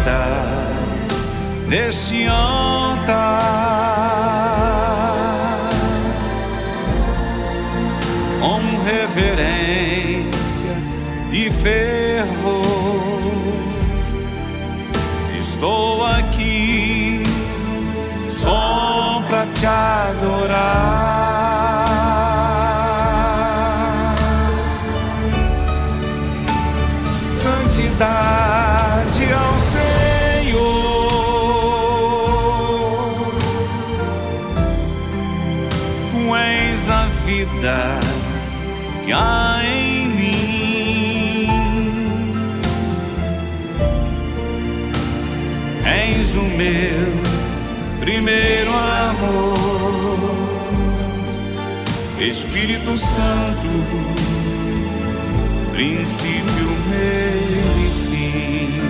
Habitas 0.00 1.32
neste 1.66 2.26
altar. 2.26 3.50
Com 8.40 8.60
reverência 8.84 10.76
e 11.32 11.50
fervor, 11.50 12.62
estou 15.38 16.04
aqui 16.06 17.22
só 18.18 19.22
pra 19.28 19.46
te 19.46 19.66
adorar. 19.66 21.10
Santidade 27.32 28.29
vida 37.70 38.00
que 39.04 39.12
há 39.12 39.60
em 39.64 40.08
mim. 40.08 41.48
És 45.84 46.34
o 46.34 46.42
meu 46.42 47.12
primeiro 48.00 48.72
amor, 48.72 50.38
Espírito 52.18 52.98
Santo, 52.98 53.68
princípio, 55.72 56.70
fim. 58.10 58.80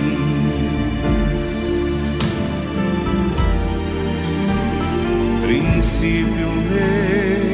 Princípio, 5.45 6.47
meio 6.69 7.50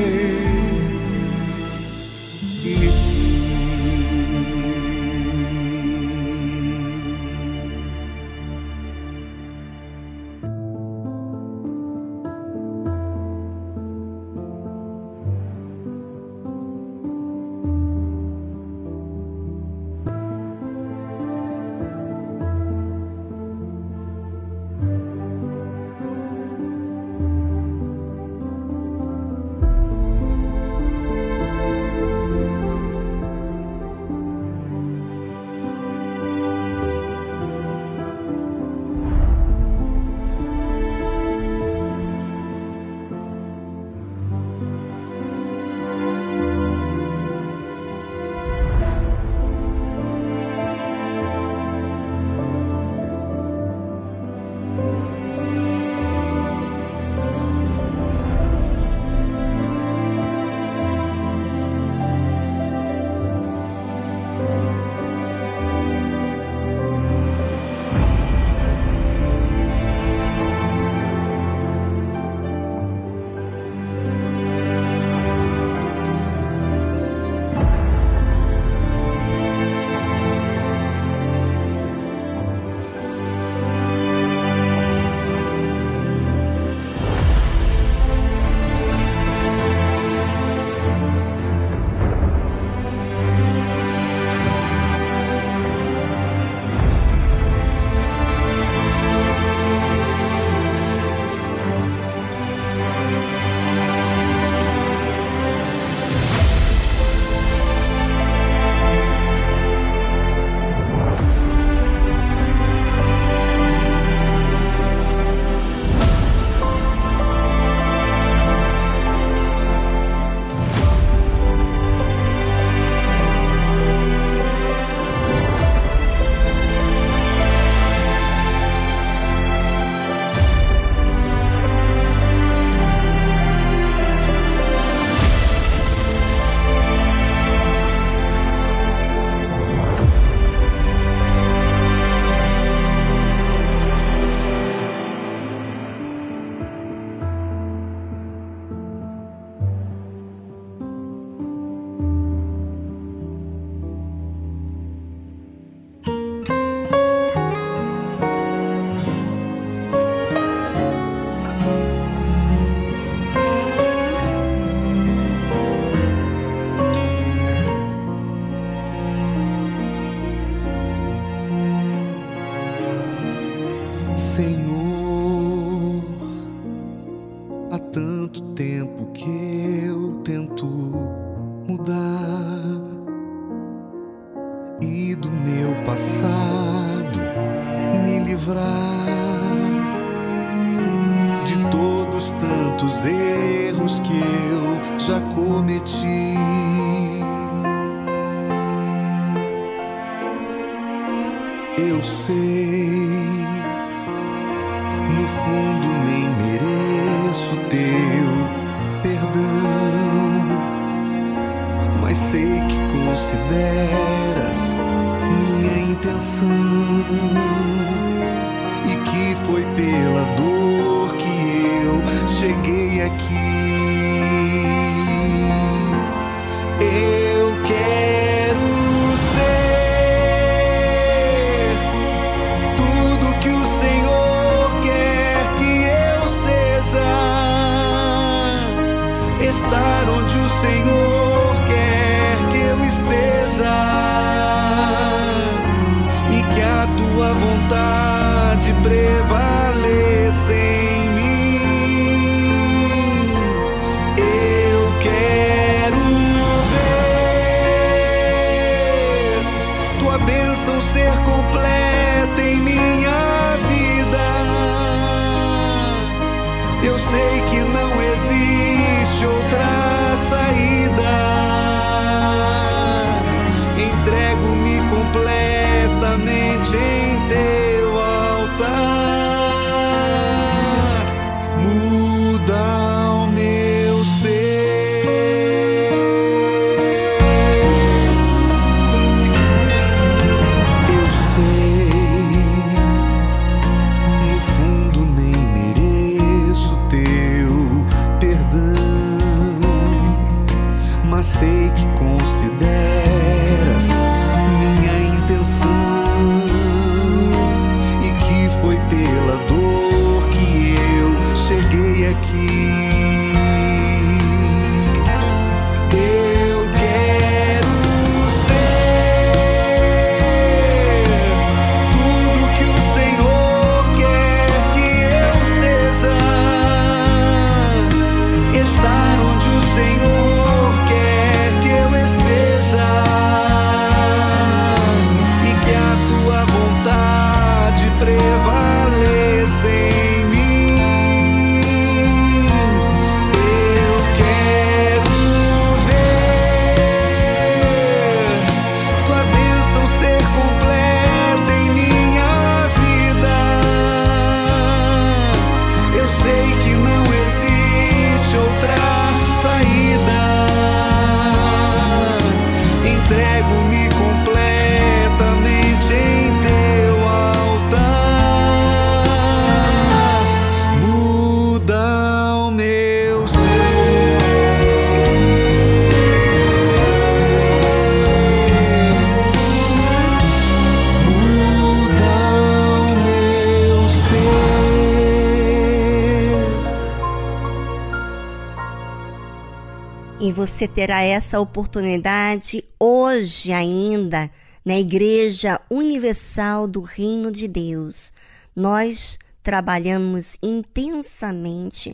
você 390.47 390.65
terá 390.65 391.03
essa 391.03 391.41
oportunidade 391.41 392.63
hoje 392.79 393.51
ainda 393.51 394.31
na 394.63 394.79
Igreja 394.79 395.59
Universal 395.69 396.69
do 396.69 396.79
Reino 396.79 397.33
de 397.33 397.49
Deus. 397.49 398.13
Nós 398.55 399.19
trabalhamos 399.43 400.37
intensamente 400.41 401.93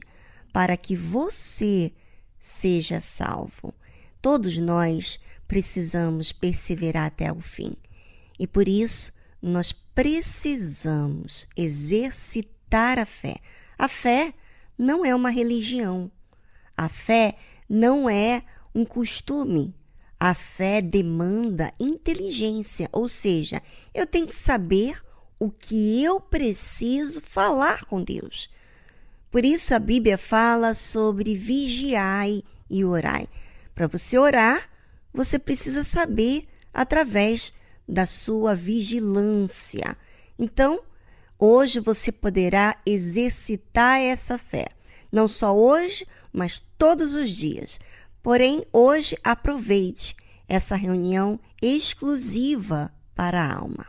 para 0.54 0.78
que 0.78 0.96
você 0.96 1.92
seja 2.40 3.02
salvo. 3.02 3.74
Todos 4.22 4.56
nós 4.58 5.20
precisamos 5.48 6.32
perseverar 6.32 7.08
até 7.08 7.32
o 7.32 7.42
fim. 7.42 7.76
E 8.40 8.46
por 8.46 8.68
isso, 8.68 9.12
nós 9.42 9.72
precisamos 9.72 11.48
exercitar 11.58 13.00
a 13.00 13.06
fé. 13.06 13.38
A 13.80 13.88
fé 13.88 14.32
não 14.78 15.04
é 15.04 15.14
uma 15.14 15.32
religião. 15.32 16.12
A 16.78 16.88
fé 16.88 17.36
não 17.70 18.10
é 18.10 18.44
um 18.74 18.86
costume. 18.86 19.74
A 20.20 20.34
fé 20.34 20.82
demanda 20.82 21.74
inteligência, 21.80 22.88
ou 22.92 23.10
seja, 23.10 23.62
eu 23.94 24.08
tenho 24.08 24.28
que 24.28 24.36
saber 24.36 25.02
o 25.38 25.52
que 25.52 26.02
eu 26.02 26.22
preciso 26.22 27.20
falar 27.20 27.84
com 27.86 28.02
Deus. 28.02 28.50
Por 29.30 29.44
isso 29.44 29.74
a 29.76 29.80
Bíblia 29.80 30.18
fala 30.18 30.74
sobre 30.74 31.36
vigiai 31.36 32.44
e 32.70 32.86
orai. 32.86 33.28
Para 33.76 33.88
você 33.88 34.18
orar, 34.18 34.70
você 35.14 35.38
precisa 35.38 35.84
saber 35.84 36.46
através 36.74 37.52
da 37.88 38.06
sua 38.06 38.56
vigilância. 38.56 39.98
Então, 40.40 40.82
hoje 41.38 41.80
você 41.80 42.12
poderá 42.12 42.78
exercitar 42.86 44.00
essa 44.00 44.38
fé. 44.38 44.68
Não 45.14 45.28
só 45.28 45.56
hoje, 45.56 46.08
mas 46.34 46.60
todos 46.76 47.14
os 47.14 47.30
dias. 47.30 47.80
Porém, 48.24 48.66
hoje 48.74 49.16
aproveite 49.24 50.16
essa 50.50 50.76
reunião 50.76 51.40
exclusiva 51.62 52.92
para 53.14 53.40
a 53.40 53.56
alma. 53.56 53.86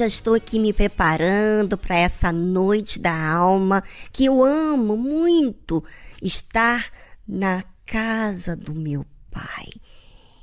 Já, 0.00 0.06
estou 0.06 0.32
aqui 0.32 0.58
me 0.58 0.72
preparando 0.72 1.76
para 1.76 1.94
essa 1.94 2.32
noite 2.32 2.98
da 2.98 3.14
alma, 3.14 3.84
que 4.10 4.24
eu 4.24 4.42
amo 4.42 4.96
muito 4.96 5.84
estar 6.22 6.90
na 7.28 7.62
casa 7.84 8.56
do 8.56 8.74
meu 8.74 9.04
Pai 9.30 9.68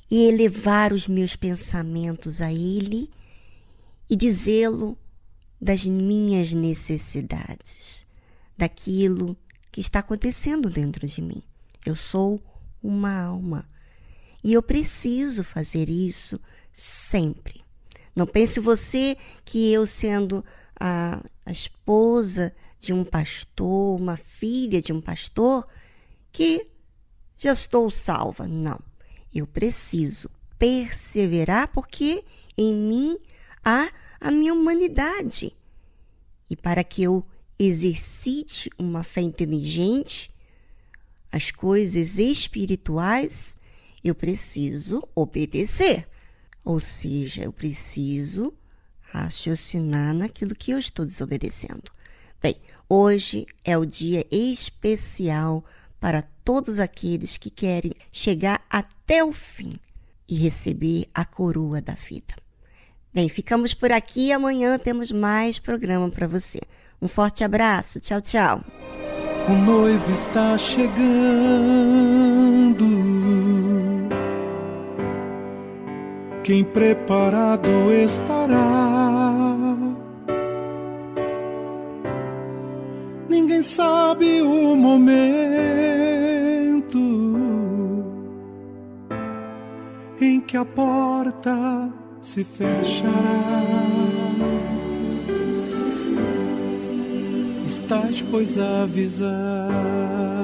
e 0.09 0.25
elevar 0.27 0.93
os 0.93 1.07
meus 1.07 1.35
pensamentos 1.35 2.39
a 2.39 2.53
Ele 2.53 3.09
e 4.07 4.15
dizê-lo 4.15 4.95
das 5.59 5.85
minhas 5.85 6.53
necessidades, 6.53 8.05
daquilo 8.55 9.35
que 9.71 9.81
está 9.81 9.99
acontecendo 9.99 10.69
dentro 10.69 11.07
de 11.07 11.19
mim. 11.19 11.41
Eu 11.84 11.95
sou 11.95 12.39
uma 12.81 13.11
alma 13.11 13.67
e 14.43 14.53
eu 14.53 14.61
preciso 14.61 15.43
fazer 15.43 15.89
isso 15.89 16.39
sempre. 16.71 17.66
Não 18.18 18.26
pense 18.26 18.60
você 18.60 19.15
que 19.45 19.72
eu, 19.72 19.85
sendo 19.85 20.44
a, 20.80 21.23
a 21.45 21.52
esposa 21.52 22.52
de 22.80 22.91
um 22.91 23.03
pastor, 23.03 23.95
uma 23.95 24.18
filha 24.18 24.81
de 24.81 24.91
um 24.91 24.99
pastor, 24.99 25.68
que 26.31 26.65
já 27.38 27.53
estou 27.53 27.91
salva. 27.91 28.48
Não. 28.48 28.80
Eu 29.31 29.45
preciso 29.45 30.31
perseverar 30.57 31.68
porque 31.68 32.23
em 32.57 32.73
mim 32.73 33.19
há 33.64 33.91
a 34.19 34.31
minha 34.31 34.52
humanidade. 34.52 35.56
E 36.49 36.56
para 36.56 36.84
que 36.84 37.03
eu 37.03 37.23
exercite 37.60 38.68
uma 38.80 39.03
fé 39.03 39.22
inteligente, 39.22 40.31
as 41.31 41.52
coisas 41.52 42.18
espirituais, 42.18 43.60
eu 44.03 44.15
preciso 44.15 45.07
obedecer. 45.14 46.07
Ou 46.68 46.80
seja, 46.81 47.44
eu 47.44 47.53
preciso 47.53 48.53
raciocinar 48.99 50.14
naquilo 50.14 50.53
que 50.53 50.72
eu 50.72 50.77
estou 50.77 51.06
desobedecendo. 51.06 51.89
Bem, 52.41 52.57
hoje 52.89 53.48
é 53.64 53.77
o 53.77 53.85
dia 53.85 54.27
especial 54.30 55.64
para 55.98 56.23
todos 56.44 56.81
aqueles 56.81 57.38
que 57.38 57.49
querem 57.49 57.94
chegar 58.11 58.61
até 58.69 59.23
o 59.23 59.31
fim 59.31 59.80
e 60.27 60.35
receber 60.35 61.07
a 61.14 61.23
coroa 61.23 61.81
da 61.81 61.94
vida. 61.94 62.35
Bem, 63.14 63.30
ficamos 63.30 63.73
por 63.73 63.94
aqui. 63.94 64.34
Amanhã 64.34 64.77
temos 64.77 65.10
mais 65.10 65.57
programa 65.57 66.10
para 66.10 66.27
você. 66.27 66.60
Um 67.02 67.07
forte 67.07 67.45
abraço. 67.45 68.02
Tchau, 68.02 68.19
tchau. 68.22 68.61
O 69.48 69.53
noivo 69.53 70.11
está 70.11 70.57
chegando. 70.57 70.98
Quem 76.48 76.64
preparado 76.64 77.91
estará. 77.91 79.76
Ninguém 83.28 83.61
sabe 83.61 84.41
o 84.44 84.74
momento 84.78 85.18
em 90.22 90.40
que 90.40 90.56
a 90.56 90.64
porta 90.64 91.91
se 92.22 92.45
fechará. 92.45 93.11
Estás, 97.65 98.22
pois, 98.22 98.57
avisado 98.57 100.36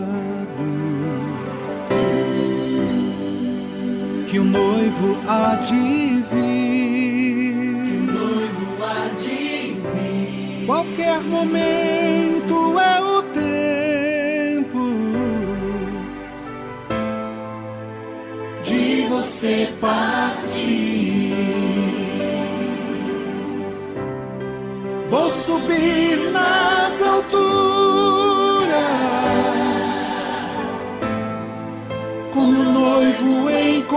que 4.33 4.39
o 4.39 4.43
noivo 4.43 5.15
há 5.27 5.53
de 5.57 6.23
vir. 6.31 7.83
Que 7.85 7.97
o 7.97 8.01
noivo 8.11 8.83
há 8.83 9.09
de 9.19 9.77
vir. 9.77 10.65
Qualquer 10.65 11.21
momento 11.21 12.79
é 12.79 12.99
o 12.99 13.21
tempo 13.31 14.85
de 18.63 19.05
você 19.07 19.71
partir. 19.79 21.31
Vou 25.11 25.29
subir 25.29 26.31
nas 26.31 27.01
alturas 27.03 27.82
com 32.33 32.47
meu 32.47 32.63
noivo 32.63 33.49
encontrar. 33.49 33.93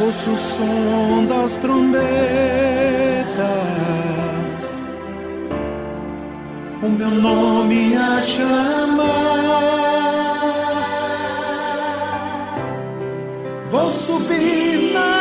Ouço 0.00 0.30
o 0.30 0.36
som 0.36 1.26
das 1.26 1.56
trombetas, 1.56 2.04
o 6.82 6.88
meu 6.88 7.10
nome 7.10 7.96
a 7.96 8.22
chamar. 8.22 9.10
Vou 13.70 13.92
subir 13.92 14.92
nas 14.92 15.19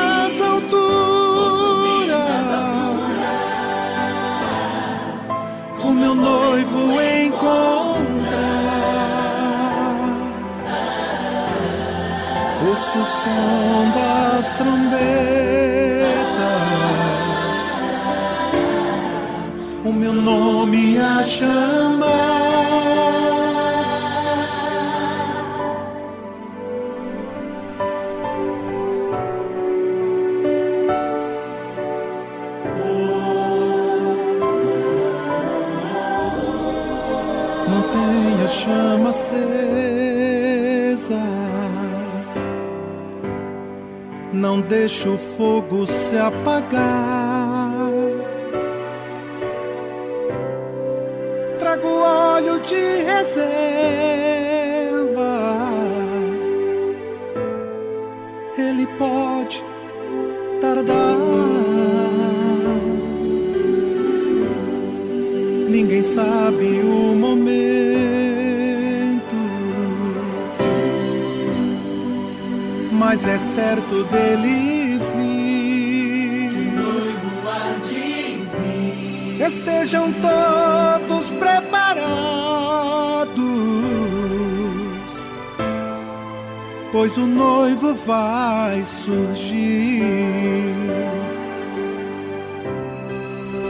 Não 44.89 44.95
deixe 44.95 45.07
o 45.07 45.17
fogo 45.37 45.85
se 45.85 46.17
apagar. 46.17 47.77
Trago 51.59 51.87
óleo 51.87 52.59
de 52.61 53.03
reserva. 53.03 53.49
Ele 58.57 58.87
pode 58.97 59.63
tardar. 60.59 61.17
Ninguém 65.69 66.01
sabe 66.01 66.65
o 66.81 67.15
momento 67.15 68.09
mas 72.99 73.25
é 73.25 73.39
certo 73.39 74.03
dele 74.03 74.68
pois 86.99 87.17
o 87.17 87.25
noivo 87.25 87.93
vai 88.05 88.83
surgir. 88.83 90.03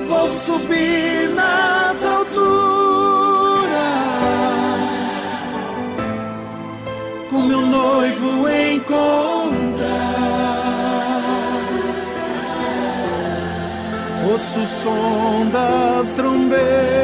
Vou 0.07 0.29
subir 0.31 1.29
nas 1.35 2.03
alturas 2.03 2.39
com 7.29 7.43
meu 7.43 7.61
noivo 7.61 8.49
encontrar. 8.49 9.89
Ouço 14.31 14.59
o 14.59 14.65
som 14.81 15.49
das 15.51 16.11
trombetas, 16.13 16.98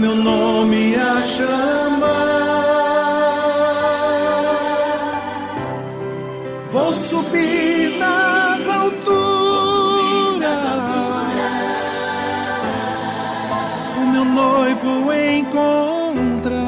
meu 0.00 0.16
nome 0.16 0.94
é 0.94 0.98
a 0.98 1.20
chama. 1.20 2.16
Vou 6.72 6.94
subir 6.94 7.98
nas 7.98 8.66
alturas. 8.66 9.10
O 13.98 14.00
meu 14.12 14.24
noivo 14.24 15.12
encontrar. 15.12 16.60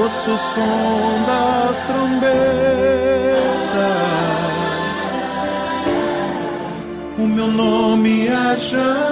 Ouço 0.00 0.30
o 0.30 0.38
som 0.38 1.24
das 1.26 1.76
trombetas. 1.86 2.52
meu 7.32 7.48
nome 7.48 8.28
é 8.28 8.56
chama. 8.56 9.11